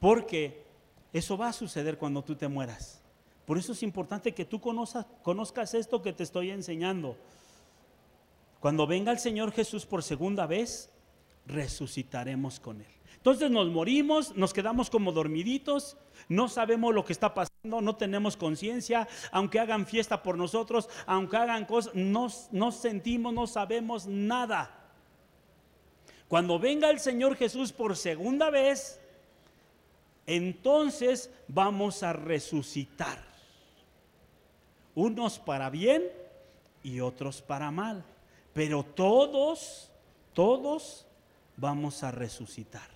Porque 0.00 0.64
eso 1.12 1.38
va 1.38 1.48
a 1.48 1.52
suceder 1.52 1.98
cuando 1.98 2.22
tú 2.22 2.34
te 2.34 2.48
mueras. 2.48 3.00
Por 3.46 3.58
eso 3.58 3.72
es 3.72 3.82
importante 3.84 4.34
que 4.34 4.44
tú 4.44 4.60
conozcas, 4.60 5.06
conozcas 5.22 5.72
esto 5.74 6.02
que 6.02 6.12
te 6.12 6.24
estoy 6.24 6.50
enseñando. 6.50 7.16
Cuando 8.58 8.88
venga 8.88 9.12
el 9.12 9.20
Señor 9.20 9.52
Jesús 9.52 9.86
por 9.86 10.02
segunda 10.02 10.46
vez, 10.46 10.90
resucitaremos 11.46 12.58
con 12.58 12.80
Él. 12.80 12.90
Entonces 13.14 13.52
nos 13.52 13.68
morimos, 13.68 14.36
nos 14.36 14.52
quedamos 14.52 14.90
como 14.90 15.12
dormiditos, 15.12 15.96
no 16.28 16.48
sabemos 16.48 16.92
lo 16.92 17.04
que 17.04 17.12
está 17.12 17.32
pasando, 17.32 17.55
no 17.66 17.96
tenemos 17.96 18.36
conciencia, 18.36 19.08
aunque 19.30 19.60
hagan 19.60 19.86
fiesta 19.86 20.22
por 20.22 20.36
nosotros, 20.36 20.88
aunque 21.06 21.36
hagan 21.36 21.64
cosas, 21.64 21.94
no, 21.94 22.28
no 22.52 22.72
sentimos, 22.72 23.32
no 23.32 23.46
sabemos 23.46 24.06
nada. 24.06 24.70
Cuando 26.28 26.58
venga 26.58 26.90
el 26.90 26.98
Señor 26.98 27.36
Jesús 27.36 27.72
por 27.72 27.96
segunda 27.96 28.50
vez, 28.50 29.00
entonces 30.26 31.30
vamos 31.46 32.02
a 32.02 32.12
resucitar 32.12 33.24
unos 34.94 35.38
para 35.38 35.70
bien 35.70 36.04
y 36.82 37.00
otros 37.00 37.42
para 37.42 37.70
mal. 37.70 38.04
Pero 38.52 38.82
todos, 38.82 39.90
todos 40.32 41.06
vamos 41.56 42.02
a 42.02 42.10
resucitar. 42.10 42.88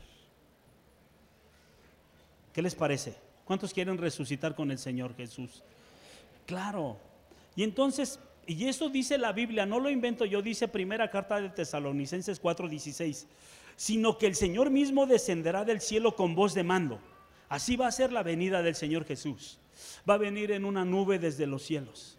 ¿Qué 2.53 2.63
les 2.63 2.75
parece? 2.75 3.30
¿Cuántos 3.51 3.75
quieren 3.75 3.99
resucitar 3.99 4.55
con 4.55 4.71
el 4.71 4.79
Señor 4.79 5.17
Jesús? 5.17 5.65
Claro. 6.47 6.99
Y 7.57 7.65
entonces, 7.65 8.21
y 8.47 8.69
eso 8.69 8.89
dice 8.89 9.19
la 9.19 9.33
Biblia, 9.33 9.67
no 9.67 9.81
lo 9.81 9.91
invento 9.91 10.25
yo, 10.25 10.41
dice 10.41 10.69
primera 10.69 11.11
carta 11.11 11.41
de 11.41 11.49
Tesalonicenses 11.49 12.41
4:16, 12.41 13.27
sino 13.75 14.19
que 14.19 14.29
el 14.29 14.37
Señor 14.37 14.71
mismo 14.71 15.05
descenderá 15.05 15.65
del 15.65 15.81
cielo 15.81 16.15
con 16.15 16.37
voz 16.37 16.55
de 16.55 16.63
mando. 16.63 17.01
Así 17.49 17.75
va 17.75 17.89
a 17.89 17.91
ser 17.91 18.13
la 18.13 18.23
venida 18.23 18.63
del 18.63 18.77
Señor 18.77 19.05
Jesús. 19.05 19.59
Va 20.09 20.15
a 20.15 20.19
venir 20.19 20.53
en 20.53 20.65
una 20.65 20.85
nube 20.85 21.19
desde 21.19 21.49
los 21.49 21.65
cielos. 21.65 22.19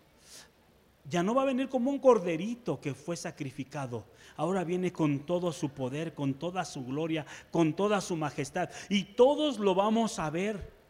Ya 1.10 1.24
no 1.24 1.34
va 1.34 1.44
a 1.44 1.46
venir 1.46 1.70
como 1.70 1.91
un 1.91 2.00
corderito 2.00 2.82
que 2.82 2.94
fue 2.94 3.15
sacrificado. 3.15 4.04
Ahora 4.36 4.65
viene 4.65 4.91
con 4.91 5.20
todo 5.20 5.54
su 5.54 5.70
poder, 5.70 6.13
con 6.13 6.34
toda 6.34 6.65
su 6.65 6.86
gloria, 6.86 7.26
con 7.52 7.72
toda 7.72 8.02
su 8.02 8.17
majestad. 8.17 8.70
Y 8.89 9.04
todos 9.15 9.60
lo 9.60 9.74
vamos 9.74 10.20
a 10.20 10.30
ver. 10.30 10.81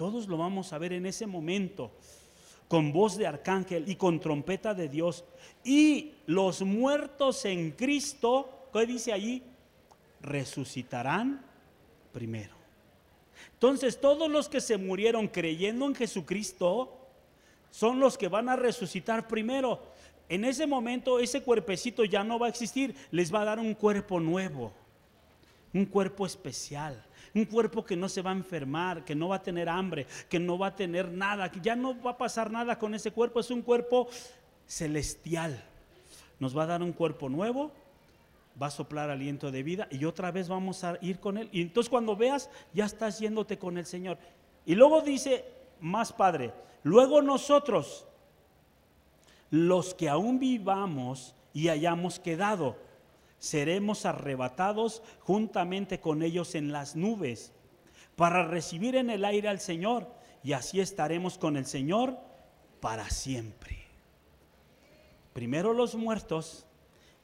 Todos 0.00 0.28
lo 0.28 0.38
vamos 0.38 0.72
a 0.72 0.78
ver 0.78 0.94
en 0.94 1.04
ese 1.04 1.26
momento. 1.26 1.90
Con 2.68 2.90
voz 2.90 3.18
de 3.18 3.26
arcángel 3.26 3.86
y 3.86 3.96
con 3.96 4.18
trompeta 4.18 4.72
de 4.72 4.88
Dios. 4.88 5.26
Y 5.62 6.14
los 6.24 6.62
muertos 6.62 7.44
en 7.44 7.72
Cristo, 7.72 8.70
¿qué 8.72 8.86
dice 8.86 9.12
allí? 9.12 9.42
Resucitarán 10.22 11.44
primero. 12.12 12.54
Entonces 13.52 14.00
todos 14.00 14.30
los 14.30 14.48
que 14.48 14.62
se 14.62 14.78
murieron 14.78 15.28
creyendo 15.28 15.84
en 15.84 15.94
Jesucristo, 15.94 16.96
son 17.70 18.00
los 18.00 18.16
que 18.16 18.28
van 18.28 18.48
a 18.48 18.56
resucitar 18.56 19.28
primero. 19.28 19.82
En 20.30 20.46
ese 20.46 20.66
momento 20.66 21.18
ese 21.18 21.42
cuerpecito 21.42 22.06
ya 22.06 22.24
no 22.24 22.38
va 22.38 22.46
a 22.46 22.48
existir, 22.48 22.94
les 23.10 23.34
va 23.34 23.42
a 23.42 23.44
dar 23.44 23.58
un 23.58 23.74
cuerpo 23.74 24.18
nuevo, 24.18 24.72
un 25.74 25.84
cuerpo 25.84 26.24
especial, 26.24 27.04
un 27.34 27.44
cuerpo 27.44 27.84
que 27.84 27.96
no 27.96 28.08
se 28.08 28.22
va 28.22 28.30
a 28.30 28.34
enfermar, 28.34 29.04
que 29.04 29.14
no 29.14 29.28
va 29.28 29.36
a 29.36 29.42
tener 29.42 29.68
hambre, 29.68 30.06
que 30.28 30.38
no 30.38 30.58
va 30.58 30.68
a 30.68 30.76
tener 30.76 31.10
nada, 31.10 31.50
que 31.50 31.60
ya 31.60 31.76
no 31.76 32.00
va 32.00 32.12
a 32.12 32.18
pasar 32.18 32.50
nada 32.50 32.78
con 32.78 32.94
ese 32.94 33.10
cuerpo, 33.10 33.40
es 33.40 33.50
un 33.50 33.62
cuerpo 33.62 34.08
celestial. 34.66 35.62
Nos 36.38 36.56
va 36.56 36.64
a 36.64 36.66
dar 36.66 36.82
un 36.82 36.92
cuerpo 36.92 37.28
nuevo, 37.28 37.70
va 38.60 38.68
a 38.68 38.70
soplar 38.70 39.10
aliento 39.10 39.50
de 39.50 39.62
vida 39.62 39.88
y 39.90 40.04
otra 40.04 40.30
vez 40.30 40.48
vamos 40.48 40.84
a 40.84 40.98
ir 41.00 41.20
con 41.20 41.38
él. 41.38 41.48
Y 41.52 41.62
entonces 41.62 41.90
cuando 41.90 42.16
veas, 42.16 42.50
ya 42.72 42.86
estás 42.86 43.18
yéndote 43.18 43.58
con 43.58 43.78
el 43.78 43.86
Señor. 43.86 44.18
Y 44.66 44.74
luego 44.74 45.00
dice, 45.02 45.44
más 45.80 46.12
padre, 46.12 46.52
Luego 46.82 47.20
nosotros, 47.20 48.06
los 49.50 49.94
que 49.94 50.08
aún 50.08 50.38
vivamos 50.38 51.34
y 51.52 51.68
hayamos 51.68 52.18
quedado, 52.18 52.76
seremos 53.40 54.06
arrebatados 54.06 55.02
juntamente 55.18 55.98
con 55.98 56.22
ellos 56.22 56.54
en 56.54 56.70
las 56.70 56.94
nubes 56.94 57.52
para 58.14 58.46
recibir 58.46 58.94
en 58.94 59.10
el 59.10 59.24
aire 59.24 59.48
al 59.48 59.58
Señor 59.58 60.06
y 60.44 60.52
así 60.52 60.80
estaremos 60.80 61.36
con 61.38 61.56
el 61.56 61.66
Señor 61.66 62.16
para 62.80 63.10
siempre. 63.10 63.78
Primero 65.32 65.72
los 65.72 65.96
muertos 65.96 66.64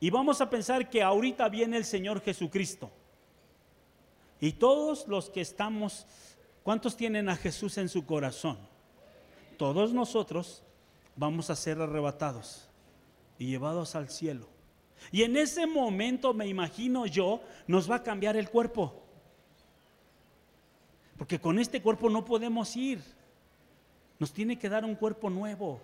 y 0.00 0.10
vamos 0.10 0.40
a 0.40 0.50
pensar 0.50 0.90
que 0.90 1.04
ahorita 1.04 1.48
viene 1.48 1.76
el 1.76 1.84
Señor 1.84 2.20
Jesucristo. 2.20 2.90
Y 4.40 4.52
todos 4.52 5.06
los 5.06 5.30
que 5.30 5.40
estamos, 5.40 6.06
¿cuántos 6.64 6.96
tienen 6.96 7.28
a 7.28 7.36
Jesús 7.36 7.78
en 7.78 7.88
su 7.88 8.04
corazón? 8.04 8.58
todos 9.56 9.92
nosotros 9.92 10.62
vamos 11.16 11.50
a 11.50 11.56
ser 11.56 11.80
arrebatados 11.80 12.68
y 13.38 13.46
llevados 13.46 13.94
al 13.94 14.10
cielo. 14.10 14.46
Y 15.12 15.22
en 15.22 15.36
ese 15.36 15.66
momento, 15.66 16.34
me 16.34 16.46
imagino 16.46 17.06
yo, 17.06 17.40
nos 17.66 17.90
va 17.90 17.96
a 17.96 18.02
cambiar 18.02 18.36
el 18.36 18.48
cuerpo. 18.50 19.02
Porque 21.16 21.40
con 21.40 21.58
este 21.58 21.80
cuerpo 21.80 22.10
no 22.10 22.24
podemos 22.24 22.76
ir. 22.76 23.00
Nos 24.18 24.32
tiene 24.32 24.58
que 24.58 24.68
dar 24.68 24.84
un 24.84 24.94
cuerpo 24.94 25.30
nuevo. 25.30 25.80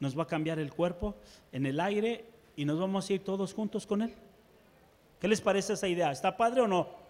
Nos 0.00 0.18
va 0.18 0.24
a 0.24 0.26
cambiar 0.26 0.58
el 0.58 0.72
cuerpo 0.72 1.14
en 1.52 1.66
el 1.66 1.80
aire 1.80 2.24
y 2.56 2.64
nos 2.64 2.78
vamos 2.78 3.08
a 3.08 3.12
ir 3.12 3.24
todos 3.24 3.54
juntos 3.54 3.86
con 3.86 4.02
Él. 4.02 4.14
¿Qué 5.20 5.28
les 5.28 5.40
parece 5.40 5.74
esa 5.74 5.88
idea? 5.88 6.10
¿Está 6.10 6.36
padre 6.36 6.62
o 6.62 6.66
no? 6.66 7.01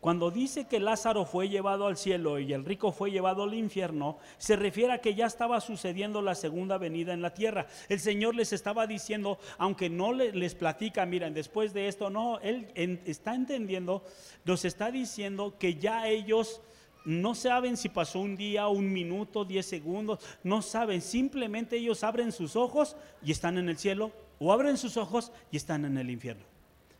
Cuando 0.00 0.30
dice 0.30 0.66
que 0.66 0.78
Lázaro 0.78 1.24
fue 1.24 1.48
llevado 1.48 1.86
al 1.86 1.96
cielo 1.96 2.38
y 2.38 2.52
el 2.52 2.64
rico 2.64 2.92
fue 2.92 3.10
llevado 3.10 3.42
al 3.42 3.54
infierno, 3.54 4.18
se 4.38 4.54
refiere 4.54 4.92
a 4.92 5.00
que 5.00 5.14
ya 5.14 5.26
estaba 5.26 5.60
sucediendo 5.60 6.22
la 6.22 6.34
segunda 6.34 6.78
venida 6.78 7.12
en 7.12 7.22
la 7.22 7.34
tierra. 7.34 7.66
El 7.88 7.98
Señor 7.98 8.34
les 8.34 8.52
estaba 8.52 8.86
diciendo, 8.86 9.38
aunque 9.58 9.90
no 9.90 10.12
les 10.12 10.54
platica, 10.54 11.06
miren, 11.06 11.34
después 11.34 11.72
de 11.72 11.88
esto, 11.88 12.10
no, 12.10 12.38
Él 12.40 12.68
está 13.04 13.34
entendiendo, 13.34 14.04
nos 14.44 14.64
está 14.64 14.90
diciendo 14.90 15.56
que 15.58 15.76
ya 15.76 16.06
ellos 16.08 16.60
no 17.04 17.34
saben 17.34 17.76
si 17.76 17.88
pasó 17.88 18.20
un 18.20 18.36
día, 18.36 18.68
un 18.68 18.92
minuto, 18.92 19.44
diez 19.44 19.66
segundos, 19.66 20.18
no 20.42 20.60
saben, 20.60 21.00
simplemente 21.00 21.76
ellos 21.76 22.04
abren 22.04 22.32
sus 22.32 22.56
ojos 22.56 22.96
y 23.22 23.32
están 23.32 23.58
en 23.58 23.68
el 23.68 23.78
cielo, 23.78 24.12
o 24.38 24.52
abren 24.52 24.76
sus 24.76 24.96
ojos 24.96 25.32
y 25.50 25.56
están 25.56 25.84
en 25.84 25.96
el 25.98 26.10
infierno. 26.10 26.55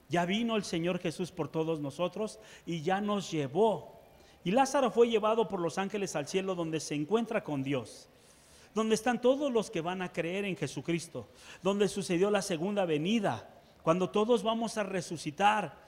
Ya 0.08 0.24
vino 0.24 0.56
el 0.56 0.64
Señor 0.64 0.98
Jesús 0.98 1.32
por 1.32 1.48
todos 1.48 1.80
nosotros 1.80 2.38
y 2.64 2.82
ya 2.82 3.00
nos 3.00 3.30
llevó. 3.30 4.00
Y 4.44 4.52
Lázaro 4.52 4.90
fue 4.90 5.08
llevado 5.08 5.48
por 5.48 5.60
los 5.60 5.78
ángeles 5.78 6.14
al 6.14 6.28
cielo 6.28 6.54
donde 6.54 6.78
se 6.78 6.94
encuentra 6.94 7.42
con 7.42 7.64
Dios, 7.64 8.08
donde 8.74 8.94
están 8.94 9.20
todos 9.20 9.52
los 9.52 9.70
que 9.70 9.80
van 9.80 10.02
a 10.02 10.12
creer 10.12 10.44
en 10.44 10.56
Jesucristo, 10.56 11.28
donde 11.62 11.88
sucedió 11.88 12.30
la 12.30 12.42
segunda 12.42 12.84
venida, 12.84 13.50
cuando 13.82 14.10
todos 14.10 14.42
vamos 14.42 14.78
a 14.78 14.84
resucitar. 14.84 15.84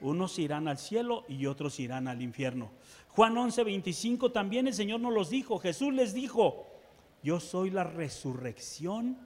Unos 0.00 0.38
irán 0.38 0.66
al 0.66 0.78
cielo 0.78 1.24
y 1.28 1.44
otros 1.44 1.78
irán 1.78 2.08
al 2.08 2.22
infierno. 2.22 2.70
Juan 3.10 3.36
11, 3.36 3.64
25 3.64 4.32
también 4.32 4.66
el 4.66 4.74
Señor 4.74 5.00
nos 5.00 5.12
los 5.12 5.28
dijo. 5.28 5.58
Jesús 5.58 5.92
les 5.92 6.14
dijo, 6.14 6.66
yo 7.22 7.38
soy 7.38 7.70
la 7.70 7.84
resurrección 7.84 9.18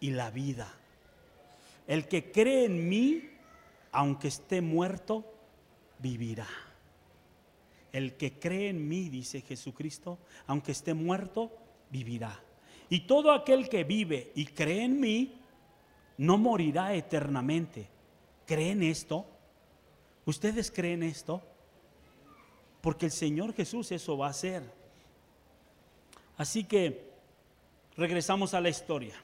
y 0.00 0.10
la 0.10 0.30
vida. 0.30 0.72
El 1.86 2.08
que 2.08 2.32
cree 2.32 2.64
en 2.64 2.88
mí, 2.88 3.30
aunque 3.92 4.28
esté 4.28 4.60
muerto, 4.60 5.24
vivirá. 5.98 6.48
El 7.92 8.16
que 8.16 8.38
cree 8.38 8.68
en 8.68 8.88
mí, 8.88 9.08
dice 9.08 9.40
Jesucristo, 9.40 10.18
aunque 10.46 10.72
esté 10.72 10.94
muerto, 10.94 11.50
vivirá. 11.90 12.38
Y 12.90 13.00
todo 13.00 13.32
aquel 13.32 13.68
que 13.68 13.84
vive 13.84 14.32
y 14.34 14.46
cree 14.46 14.84
en 14.84 15.00
mí, 15.00 15.34
no 16.16 16.36
morirá 16.36 16.94
eternamente. 16.94 17.88
¿Creen 18.46 18.82
esto? 18.82 19.26
¿Ustedes 20.24 20.70
creen 20.70 21.02
esto? 21.02 21.42
Porque 22.80 23.06
el 23.06 23.12
Señor 23.12 23.54
Jesús 23.54 23.92
eso 23.92 24.16
va 24.16 24.28
a 24.28 24.30
hacer. 24.30 24.62
Así 26.36 26.64
que 26.64 27.10
regresamos 27.96 28.54
a 28.54 28.60
la 28.60 28.68
historia. 28.68 29.14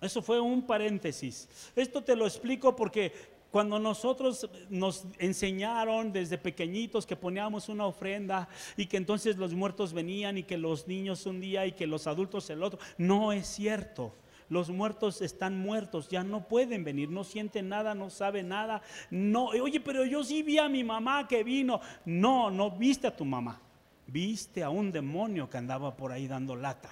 Eso 0.00 0.22
fue 0.22 0.40
un 0.40 0.62
paréntesis. 0.62 1.48
Esto 1.74 2.02
te 2.02 2.14
lo 2.14 2.26
explico 2.26 2.74
porque 2.76 3.12
cuando 3.50 3.78
nosotros 3.78 4.48
nos 4.68 5.06
enseñaron 5.18 6.12
desde 6.12 6.36
pequeñitos 6.36 7.06
que 7.06 7.16
poníamos 7.16 7.68
una 7.68 7.86
ofrenda 7.86 8.48
y 8.76 8.86
que 8.86 8.98
entonces 8.98 9.36
los 9.36 9.54
muertos 9.54 9.92
venían 9.92 10.36
y 10.38 10.42
que 10.42 10.58
los 10.58 10.86
niños 10.86 11.24
un 11.26 11.40
día 11.40 11.66
y 11.66 11.72
que 11.72 11.86
los 11.86 12.06
adultos 12.06 12.50
el 12.50 12.62
otro, 12.62 12.78
no 12.98 13.32
es 13.32 13.46
cierto. 13.46 14.12
Los 14.50 14.70
muertos 14.70 15.20
están 15.20 15.58
muertos, 15.58 16.08
ya 16.08 16.24
no 16.24 16.48
pueden 16.48 16.82
venir, 16.82 17.10
no 17.10 17.22
sienten 17.22 17.68
nada, 17.68 17.94
no 17.94 18.08
saben 18.08 18.48
nada. 18.48 18.80
No, 19.10 19.46
oye, 19.46 19.78
pero 19.80 20.06
yo 20.06 20.24
sí 20.24 20.42
vi 20.42 20.58
a 20.58 20.68
mi 20.68 20.84
mamá 20.84 21.28
que 21.28 21.44
vino. 21.44 21.80
No, 22.06 22.50
no 22.50 22.70
viste 22.70 23.06
a 23.06 23.16
tu 23.16 23.26
mamá. 23.26 23.60
Viste 24.06 24.62
a 24.62 24.70
un 24.70 24.90
demonio 24.90 25.50
que 25.50 25.58
andaba 25.58 25.94
por 25.94 26.12
ahí 26.12 26.26
dando 26.26 26.56
lata. 26.56 26.88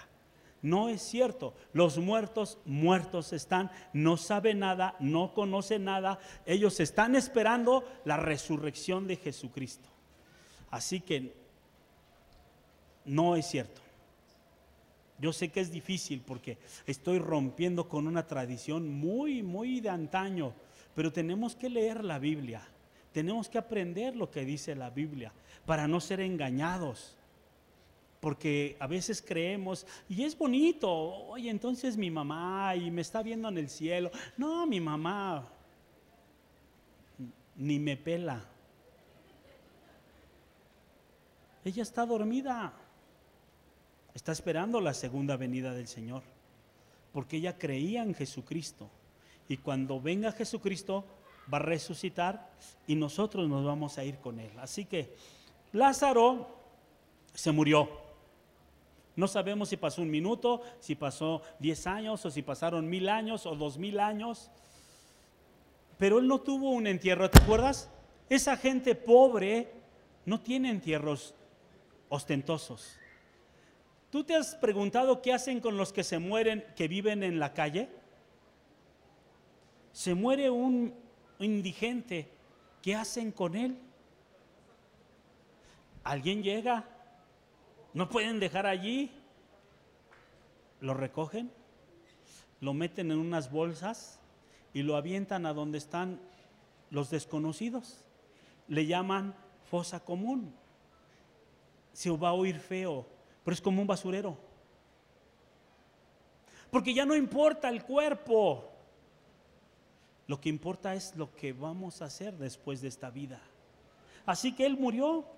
No 0.67 0.89
es 0.89 1.01
cierto. 1.01 1.55
Los 1.73 1.97
muertos, 1.97 2.59
muertos 2.65 3.33
están, 3.33 3.71
no 3.93 4.17
saben 4.17 4.59
nada, 4.59 4.97
no 4.99 5.33
conocen 5.33 5.85
nada. 5.85 6.19
Ellos 6.45 6.81
están 6.81 7.15
esperando 7.15 7.85
la 8.05 8.17
resurrección 8.17 9.07
de 9.07 9.15
Jesucristo. 9.15 9.89
Así 10.73 10.99
que 10.99 11.37
no 13.05 13.37
es 13.37 13.47
cierto. 13.47 13.81
Yo 15.21 15.33
sé 15.33 15.51
que 15.51 15.61
es 15.61 15.71
difícil 15.71 16.21
porque 16.27 16.59
estoy 16.85 17.21
rompiendo 17.21 17.89
con 17.89 18.09
una 18.09 18.27
tradición 18.27 18.89
muy, 18.89 19.45
muy 19.45 19.79
de 19.79 19.91
antaño, 19.91 20.53
pero 20.97 21.13
tenemos 21.13 21.55
que 21.55 21.71
leer 21.71 22.03
la 22.03 22.19
Biblia. 22.19 22.61
Tenemos 23.13 23.49
que 23.49 23.59
aprender 23.59 24.17
lo 24.17 24.33
que 24.33 24.45
dice 24.45 24.75
la 24.75 24.91
Biblia 24.91 25.33
para 25.65 25.87
no 25.87 26.01
ser 26.01 26.19
engañados 26.19 27.17
porque 28.27 28.77
a 28.81 28.89
veces 28.89 29.23
creemos, 29.23 29.87
y 30.09 30.25
es 30.25 30.37
bonito, 30.37 30.91
oye, 30.91 31.49
entonces 31.49 31.97
mi 31.97 32.11
mamá 32.11 32.75
y 32.75 32.91
me 32.91 33.03
está 33.03 33.23
viendo 33.23 33.49
en 33.49 33.57
el 33.57 33.69
cielo. 33.69 34.11
No, 34.37 34.67
mi 34.67 34.81
mamá 34.81 35.49
ni 37.55 37.79
me 37.79 37.97
pela. 37.97 38.45
Ella 41.65 41.85
está 41.85 42.05
dormida, 42.05 42.73
está 44.13 44.33
esperando 44.33 44.81
la 44.81 44.93
segunda 44.93 45.37
venida 45.37 45.73
del 45.73 45.87
Señor, 45.87 46.25
porque 47.13 47.37
ella 47.37 47.57
creía 47.57 48.03
en 48.03 48.13
Jesucristo. 48.13 48.91
Y 49.49 49.59
cuando 49.59 50.01
venga 50.01 50.33
Jesucristo, 50.33 51.05
va 51.55 51.59
a 51.59 51.63
resucitar 51.63 52.51
y 52.89 52.97
nosotros 52.97 53.49
nos 53.49 53.65
vamos 53.65 53.99
a 53.99 54.05
ir 54.05 54.19
con 54.19 54.41
Él. 54.41 54.51
Así 54.59 54.85
que 54.85 55.15
Lázaro 55.71 56.49
se 57.33 57.53
murió. 57.53 58.06
No 59.17 59.27
sabemos 59.27 59.71
si 59.71 59.79
pasó 59.79 60.03
un 60.03 60.11
minuto, 60.11 60.61
si 60.79 60.95
pasó 60.95 61.43
diez 61.59 61.87
años 61.87 62.25
o 62.27 62.31
si 62.31 62.43
pasaron 62.43 62.89
mil 62.89 63.09
años 63.09 63.47
o 63.47 63.57
dos 63.57 63.79
mil 63.79 63.99
años. 63.99 64.51
Pero 65.99 66.19
él 66.19 66.29
no 66.29 66.41
tuvo 66.41 66.71
un 66.71 66.87
entierro, 66.87 67.31
¿te 67.31 67.43
acuerdas? 67.43 67.91
Esa 68.29 68.57
gente 68.59 68.95
pobre 68.95 69.73
no 70.27 70.41
tiene 70.41 70.69
entierros 70.69 71.35
ostentosos. 72.11 72.99
¿Tú 74.11 74.23
te 74.23 74.37
has 74.37 74.55
preguntado 74.55 75.23
qué 75.23 75.33
hacen 75.33 75.61
con 75.61 75.77
los 75.77 75.93
que 75.93 76.05
se 76.05 76.19
mueren, 76.19 76.65
que 76.77 76.87
viven 76.87 77.23
en 77.23 77.39
la 77.39 77.55
calle? 77.55 77.89
Se 79.93 80.15
muere 80.15 80.51
un 80.51 80.95
indigente, 81.39 82.29
¿qué 82.83 82.95
hacen 82.95 83.33
con 83.33 83.57
él? 83.57 83.79
Alguien 86.05 86.43
llega, 86.43 86.89
no 87.97 88.11
pueden 88.11 88.41
dejar 88.41 88.67
allí, 88.67 89.11
lo 90.83 90.93
recogen, 90.93 91.51
lo 92.61 92.75
meten 92.75 93.11
en 93.11 93.17
unas 93.17 93.51
bolsas 93.51 94.21
y 94.75 94.83
lo 94.83 94.97
avientan 94.97 95.47
a 95.47 95.55
donde 95.55 95.79
están 95.79 96.21
los 96.91 97.09
desconocidos. 97.09 98.05
Le 98.69 98.85
llaman 98.85 99.35
fosa 99.71 100.01
común. 100.01 100.55
Se 101.95 102.11
va 102.11 102.29
a 102.29 102.33
oír 102.35 102.61
feo, 102.61 103.07
pero 103.43 103.55
es 103.55 103.63
como 103.63 103.81
un 103.81 103.87
basurero. 103.87 104.37
Porque 106.71 106.93
ya 106.93 107.07
no 107.07 107.17
importa 107.17 107.71
el 107.71 107.83
cuerpo. 107.83 108.73
Lo 110.27 110.39
que 110.39 110.51
importa 110.51 110.95
es 110.95 111.17
lo 111.17 111.35
que 111.35 111.55
vamos 111.55 112.03
a 112.03 112.05
hacer 112.05 112.37
después 112.37 112.83
de 112.83 112.89
esta 112.89 113.09
vida. 113.09 113.41
Así 114.27 114.55
que 114.55 114.67
Él 114.67 114.77
murió. 114.77 115.36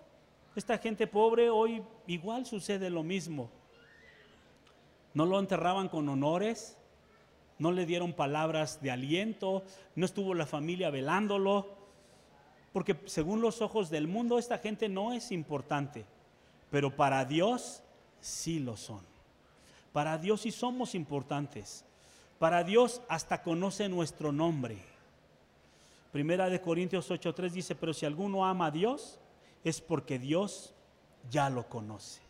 Esta 0.58 0.76
gente 0.78 1.06
pobre 1.06 1.50
hoy 1.50 1.84
igual 2.08 2.44
sucede 2.44 2.90
lo 2.90 3.04
mismo. 3.04 3.48
No 5.14 5.24
lo 5.24 5.38
enterraban 5.38 5.88
con 5.88 6.08
honores, 6.08 6.76
no 7.60 7.70
le 7.70 7.86
dieron 7.86 8.12
palabras 8.12 8.82
de 8.82 8.90
aliento, 8.90 9.62
no 9.94 10.04
estuvo 10.04 10.34
la 10.34 10.46
familia 10.46 10.90
velándolo, 10.90 11.68
porque 12.72 12.96
según 13.04 13.40
los 13.40 13.62
ojos 13.62 13.88
del 13.88 14.08
mundo 14.08 14.36
esta 14.36 14.58
gente 14.58 14.88
no 14.88 15.12
es 15.12 15.30
importante, 15.30 16.04
pero 16.72 16.90
para 16.96 17.24
Dios 17.24 17.84
sí 18.20 18.58
lo 18.58 18.76
son. 18.76 19.02
Para 19.92 20.18
Dios 20.18 20.40
sí 20.40 20.50
somos 20.50 20.96
importantes. 20.96 21.84
Para 22.40 22.64
Dios 22.64 23.00
hasta 23.08 23.44
conoce 23.44 23.88
nuestro 23.88 24.32
nombre. 24.32 24.78
Primera 26.10 26.50
de 26.50 26.60
Corintios 26.60 27.08
8:3 27.08 27.52
dice, 27.52 27.76
pero 27.76 27.94
si 27.94 28.06
alguno 28.06 28.44
ama 28.44 28.66
a 28.66 28.70
Dios, 28.72 29.20
es 29.68 29.80
porque 29.80 30.18
Dios 30.18 30.74
ya 31.30 31.50
lo 31.50 31.68
conoce. 31.68 32.20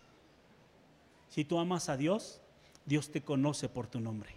Si 1.29 1.45
tú 1.45 1.59
amas 1.59 1.89
a 1.89 1.97
Dios, 1.97 2.41
Dios 2.85 3.11
te 3.11 3.23
conoce 3.23 3.69
por 3.69 3.87
tu 3.87 4.01
nombre. 4.01 4.31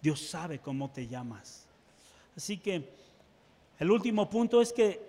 Dios 0.00 0.20
sabe 0.20 0.58
cómo 0.58 0.90
te 0.90 1.06
llamas. 1.06 1.66
Así 2.36 2.58
que 2.58 2.88
el 3.78 3.90
último 3.90 4.28
punto 4.30 4.60
es 4.60 4.72
que 4.72 5.06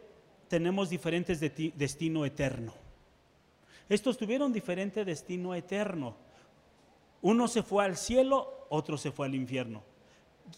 tenemos 0.47 0.89
diferentes 0.89 1.39
de 1.39 1.73
destino 1.75 2.25
eterno. 2.25 2.73
Estos 3.87 4.17
tuvieron 4.17 4.51
diferente 4.51 5.05
destino 5.05 5.55
eterno. 5.55 6.15
Uno 7.21 7.47
se 7.47 7.63
fue 7.63 7.85
al 7.85 7.97
cielo, 7.97 8.65
otro 8.69 8.97
se 8.97 9.11
fue 9.11 9.27
al 9.27 9.35
infierno. 9.35 9.83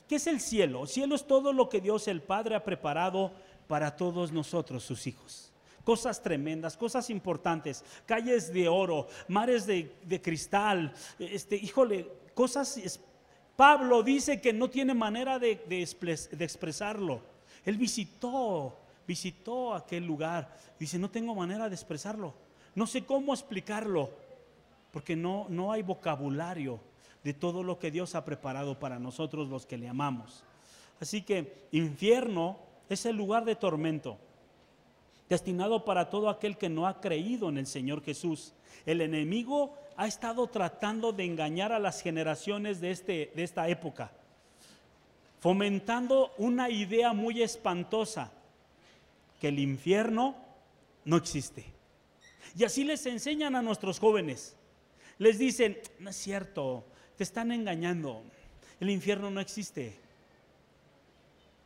¿Qué 0.08 0.16
es 0.16 0.28
el 0.28 0.40
cielo? 0.40 0.84
El 0.84 0.88
cielo 0.88 1.16
es 1.16 1.26
todo 1.26 1.54
lo 1.54 1.70
que 1.70 1.82
Dios 1.82 2.08
el 2.08 2.22
Padre 2.22 2.56
ha 2.56 2.64
preparado 2.64 3.32
para 3.68 3.96
todos 3.96 4.32
nosotros, 4.32 4.84
sus 4.84 5.08
hijos. 5.08 5.51
Cosas 5.84 6.22
tremendas, 6.22 6.78
cosas 6.78 7.10
importantes, 7.10 7.84
calles 8.06 8.54
de 8.54 8.68
oro, 8.68 9.08
mares 9.28 9.66
de, 9.66 10.22
cristal, 10.22 10.94
este, 11.20 11.56
híjole, 11.56 12.08
cosas... 12.34 13.00
Pablo 13.56 14.02
dice 14.02 14.42
que 14.42 14.54
no 14.54 14.70
tiene 14.70 14.94
manera 14.94 15.38
de, 15.38 15.62
de 15.68 16.44
expresarlo. 16.44 17.22
Él 17.64 17.78
visitó, 17.78 18.76
visitó 19.08 19.76
aquel 19.76 20.06
lugar. 20.06 20.58
Dice, 20.80 20.98
no 20.98 21.12
tengo 21.12 21.36
manera 21.36 21.70
de 21.70 21.76
expresarlo. 21.76 22.34
No 22.74 22.88
sé 22.88 23.06
cómo 23.06 23.34
explicarlo, 23.34 24.10
porque 24.92 25.16
no, 25.16 25.46
no 25.50 25.72
hay 25.72 25.84
vocabulario 25.84 26.80
de 27.24 27.34
todo 27.34 27.64
lo 27.64 27.78
que 27.78 27.92
Dios 27.92 28.16
ha 28.16 28.26
preparado 28.26 28.80
para 28.80 29.00
nosotros 29.00 29.50
los 29.50 29.66
que 29.66 29.78
le 29.78 29.88
amamos. 29.88 30.44
Así 31.00 31.22
que 31.22 31.68
infierno 31.72 32.58
es 32.90 33.06
el 33.06 33.16
lugar 33.16 33.46
de 33.46 33.56
tormento, 33.56 34.18
destinado 35.32 35.86
para 35.86 36.10
todo 36.10 36.30
aquel 36.30 36.58
que 36.58 36.68
no 36.68 36.86
ha 36.86 37.00
creído 37.00 37.48
en 37.48 37.58
el 37.58 37.66
Señor 37.66 38.04
Jesús. 38.04 38.54
El 38.86 39.00
enemigo 39.00 39.74
ha 39.96 40.06
estado 40.06 40.46
tratando 40.48 41.14
de 41.14 41.24
engañar 41.24 41.72
a 41.72 41.80
las 41.80 42.02
generaciones 42.02 42.82
de, 42.82 42.92
este, 42.92 43.32
de 43.34 43.44
esta 43.44 43.70
época, 43.70 44.12
fomentando 45.40 46.34
una 46.38 46.70
idea 46.70 47.14
muy 47.14 47.42
espantosa, 47.42 48.30
que 49.40 49.48
el 49.48 49.60
infierno 49.60 50.36
no 51.06 51.16
existe. 51.16 51.64
Y 52.58 52.66
así 52.66 52.84
les 52.84 53.06
enseñan 53.06 53.56
a 53.56 53.62
nuestros 53.62 54.00
jóvenes. 54.00 54.58
Les 55.18 55.40
dicen, 55.40 55.78
no 56.00 56.10
es 56.10 56.18
cierto, 56.18 56.84
te 57.16 57.24
están 57.24 57.54
engañando. 57.54 58.22
El 58.82 58.90
infierno 58.90 59.32
no 59.32 59.40
existe. 59.40 59.98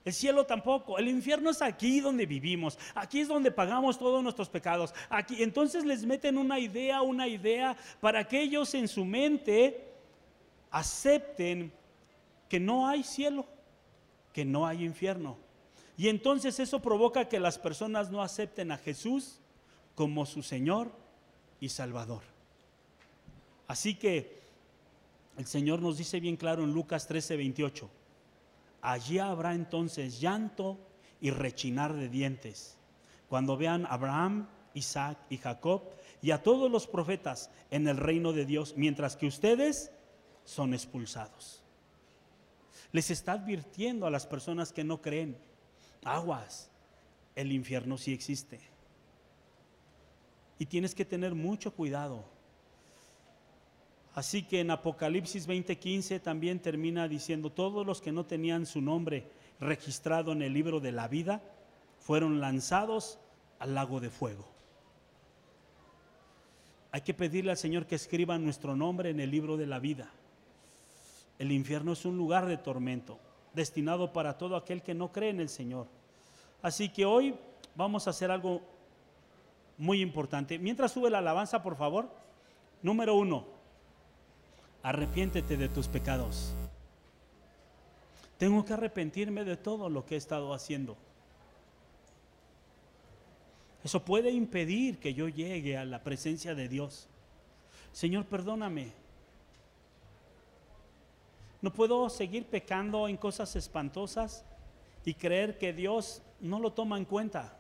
El 0.05 0.13
cielo 0.13 0.45
tampoco. 0.45 0.99
El 0.99 1.07
infierno 1.07 1.49
es 1.49 1.63
aquí 1.63 1.99
donde 1.99 2.27
vivimos. 2.27 2.77
Aquí 2.93 3.21
es 3.21 3.27
donde 3.27 3.51
pagamos 3.51 3.97
todos 3.97 4.21
nuestros 4.21 4.47
pecados. 4.47 4.93
Aquí 5.09 5.41
entonces 5.41 5.83
les 5.83 6.05
meten 6.05 6.37
una 6.37 6.59
idea, 6.59 7.01
una 7.01 7.27
idea 7.27 7.75
para 7.99 8.27
que 8.27 8.39
ellos 8.39 8.75
en 8.75 8.87
su 8.87 9.03
mente 9.03 9.91
acepten 10.69 11.73
que 12.47 12.59
no 12.59 12.87
hay 12.87 13.03
cielo, 13.03 13.47
que 14.31 14.45
no 14.45 14.67
hay 14.67 14.85
infierno. 14.85 15.37
Y 15.97 16.09
entonces 16.09 16.59
eso 16.59 16.81
provoca 16.81 17.27
que 17.27 17.39
las 17.39 17.57
personas 17.57 18.11
no 18.11 18.21
acepten 18.21 18.71
a 18.71 18.77
Jesús 18.77 19.39
como 19.95 20.27
su 20.27 20.43
Señor 20.43 20.91
y 21.59 21.69
Salvador. 21.69 22.21
Así 23.67 23.95
que 23.95 24.39
el 25.37 25.47
Señor 25.47 25.81
nos 25.81 25.97
dice 25.97 26.19
bien 26.19 26.35
claro 26.35 26.63
en 26.63 26.73
Lucas 26.73 27.07
13, 27.07 27.37
28, 27.37 27.89
allí 28.91 29.19
habrá 29.19 29.55
entonces 29.55 30.19
llanto 30.19 30.77
y 31.19 31.31
rechinar 31.31 31.93
de 31.93 32.07
dientes, 32.07 32.77
cuando 33.27 33.57
vean 33.57 33.85
a 33.85 33.89
Abraham, 33.89 34.47
Isaac 34.73 35.17
y 35.29 35.37
Jacob 35.37 35.83
y 36.21 36.31
a 36.31 36.43
todos 36.43 36.69
los 36.69 36.85
profetas 36.85 37.49
en 37.71 37.87
el 37.87 37.97
reino 37.97 38.33
de 38.33 38.45
Dios, 38.45 38.75
mientras 38.77 39.15
que 39.15 39.27
ustedes 39.27 39.91
son 40.43 40.73
expulsados. 40.73 41.63
Les 42.91 43.09
está 43.09 43.33
advirtiendo 43.33 44.05
a 44.05 44.11
las 44.11 44.27
personas 44.27 44.71
que 44.71 44.83
no 44.83 45.01
creen, 45.01 45.37
aguas, 46.03 46.69
el 47.35 47.51
infierno 47.51 47.97
sí 47.97 48.13
existe. 48.13 48.59
Y 50.59 50.67
tienes 50.67 50.93
que 50.93 51.05
tener 51.05 51.33
mucho 51.33 51.73
cuidado 51.73 52.34
Así 54.15 54.43
que 54.43 54.61
en 54.61 54.71
Apocalipsis 54.71 55.45
20:15 55.45 56.21
también 56.21 56.59
termina 56.59 57.09
diciendo, 57.09 57.51
todos 57.51 57.85
los 57.85 58.01
que 58.01 58.13
no 58.13 58.25
tenían 58.25 58.65
su 58.65 58.81
nombre 58.81 59.27
registrado 59.59 60.31
en 60.31 60.41
el 60.41 60.53
libro 60.53 60.79
de 60.79 60.93
la 60.93 61.09
vida 61.09 61.43
fueron 61.99 62.39
lanzados 62.39 63.19
al 63.59 63.75
lago 63.75 63.99
de 63.99 64.09
fuego. 64.09 64.47
Hay 66.93 67.01
que 67.01 67.13
pedirle 67.13 67.51
al 67.51 67.57
Señor 67.57 67.87
que 67.87 67.95
escriba 67.95 68.37
nuestro 68.37 68.77
nombre 68.77 69.09
en 69.09 69.19
el 69.19 69.29
libro 69.29 69.57
de 69.57 69.67
la 69.67 69.79
vida. 69.79 70.09
El 71.37 71.51
infierno 71.51 71.91
es 71.91 72.05
un 72.05 72.15
lugar 72.15 72.45
de 72.45 72.55
tormento, 72.55 73.19
destinado 73.53 74.13
para 74.13 74.37
todo 74.37 74.55
aquel 74.55 74.81
que 74.81 74.93
no 74.93 75.11
cree 75.11 75.31
en 75.31 75.41
el 75.41 75.49
Señor. 75.49 75.87
Así 76.61 76.87
que 76.87 77.03
hoy 77.03 77.35
vamos 77.75 78.07
a 78.07 78.11
hacer 78.11 78.31
algo 78.31 78.61
muy 79.77 80.01
importante. 80.01 80.57
Mientras 80.57 80.93
sube 80.93 81.09
la 81.09 81.17
alabanza, 81.17 81.61
por 81.61 81.75
favor. 81.75 82.09
Número 82.81 83.15
uno, 83.15 83.54
arrepiéntete 84.85 85.57
de 85.57 85.67
tus 85.67 85.87
pecados. 85.87 86.53
Tengo 88.37 88.63
que 88.63 88.73
arrepentirme 88.73 89.43
de 89.43 89.57
todo 89.57 89.89
lo 89.89 90.05
que 90.05 90.13
he 90.13 90.17
estado 90.17 90.53
haciendo. 90.53 90.95
Eso 93.83 94.05
puede 94.05 94.29
impedir 94.29 94.99
que 94.99 95.15
yo 95.15 95.27
llegue 95.27 95.75
a 95.75 95.85
la 95.85 96.03
presencia 96.03 96.53
de 96.53 96.69
Dios. 96.69 97.07
Señor, 97.93 98.25
perdóname. 98.25 98.91
No 101.63 101.73
puedo 101.73 102.07
seguir 102.11 102.45
pecando 102.45 103.07
en 103.07 103.17
cosas 103.17 103.55
espantosas 103.55 104.45
y 105.03 105.15
creer 105.15 105.57
que 105.57 105.73
Dios 105.73 106.21
no 106.39 106.59
lo 106.59 106.73
toma 106.73 106.99
en 106.99 107.05
cuenta. 107.05 107.57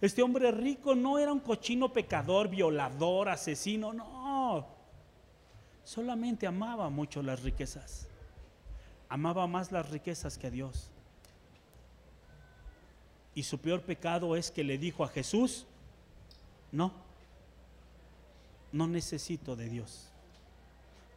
Este 0.00 0.20
hombre 0.20 0.50
rico 0.50 0.96
no 0.96 1.16
era 1.16 1.32
un 1.32 1.38
cochino 1.40 1.92
pecador, 1.92 2.48
violador, 2.48 3.28
asesino, 3.28 3.92
no 3.92 4.19
solamente 5.84 6.46
amaba 6.46 6.88
mucho 6.90 7.22
las 7.22 7.42
riquezas. 7.42 8.06
Amaba 9.08 9.46
más 9.46 9.72
las 9.72 9.90
riquezas 9.90 10.38
que 10.38 10.46
a 10.46 10.50
Dios. 10.50 10.90
Y 13.34 13.42
su 13.42 13.58
peor 13.58 13.82
pecado 13.82 14.36
es 14.36 14.50
que 14.50 14.64
le 14.64 14.78
dijo 14.78 15.04
a 15.04 15.08
Jesús, 15.08 15.66
No, 16.72 16.92
no 18.72 18.86
necesito 18.86 19.56
de 19.56 19.68
Dios. 19.68 20.08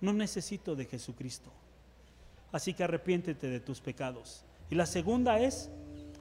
No 0.01 0.13
necesito 0.13 0.75
de 0.75 0.85
Jesucristo. 0.85 1.51
Así 2.51 2.73
que 2.73 2.83
arrepiéntete 2.83 3.47
de 3.47 3.59
tus 3.59 3.79
pecados. 3.79 4.43
Y 4.69 4.75
la 4.75 4.85
segunda 4.85 5.39
es, 5.39 5.69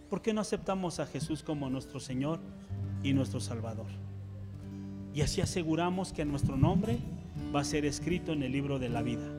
¿por 0.08 0.22
qué 0.22 0.32
no 0.32 0.40
aceptamos 0.40 0.98
a 1.00 1.06
Jesús 1.06 1.42
como 1.42 1.68
nuestro 1.70 2.00
Señor 2.00 2.38
y 3.02 3.12
nuestro 3.12 3.40
Salvador? 3.40 3.90
Y 5.14 5.20
así 5.20 5.40
aseguramos 5.40 6.12
que 6.12 6.24
nuestro 6.24 6.56
nombre 6.56 6.98
va 7.54 7.60
a 7.60 7.64
ser 7.64 7.84
escrito 7.84 8.32
en 8.32 8.42
el 8.42 8.52
libro 8.52 8.78
de 8.78 8.88
la 8.88 9.02
vida. 9.02 9.32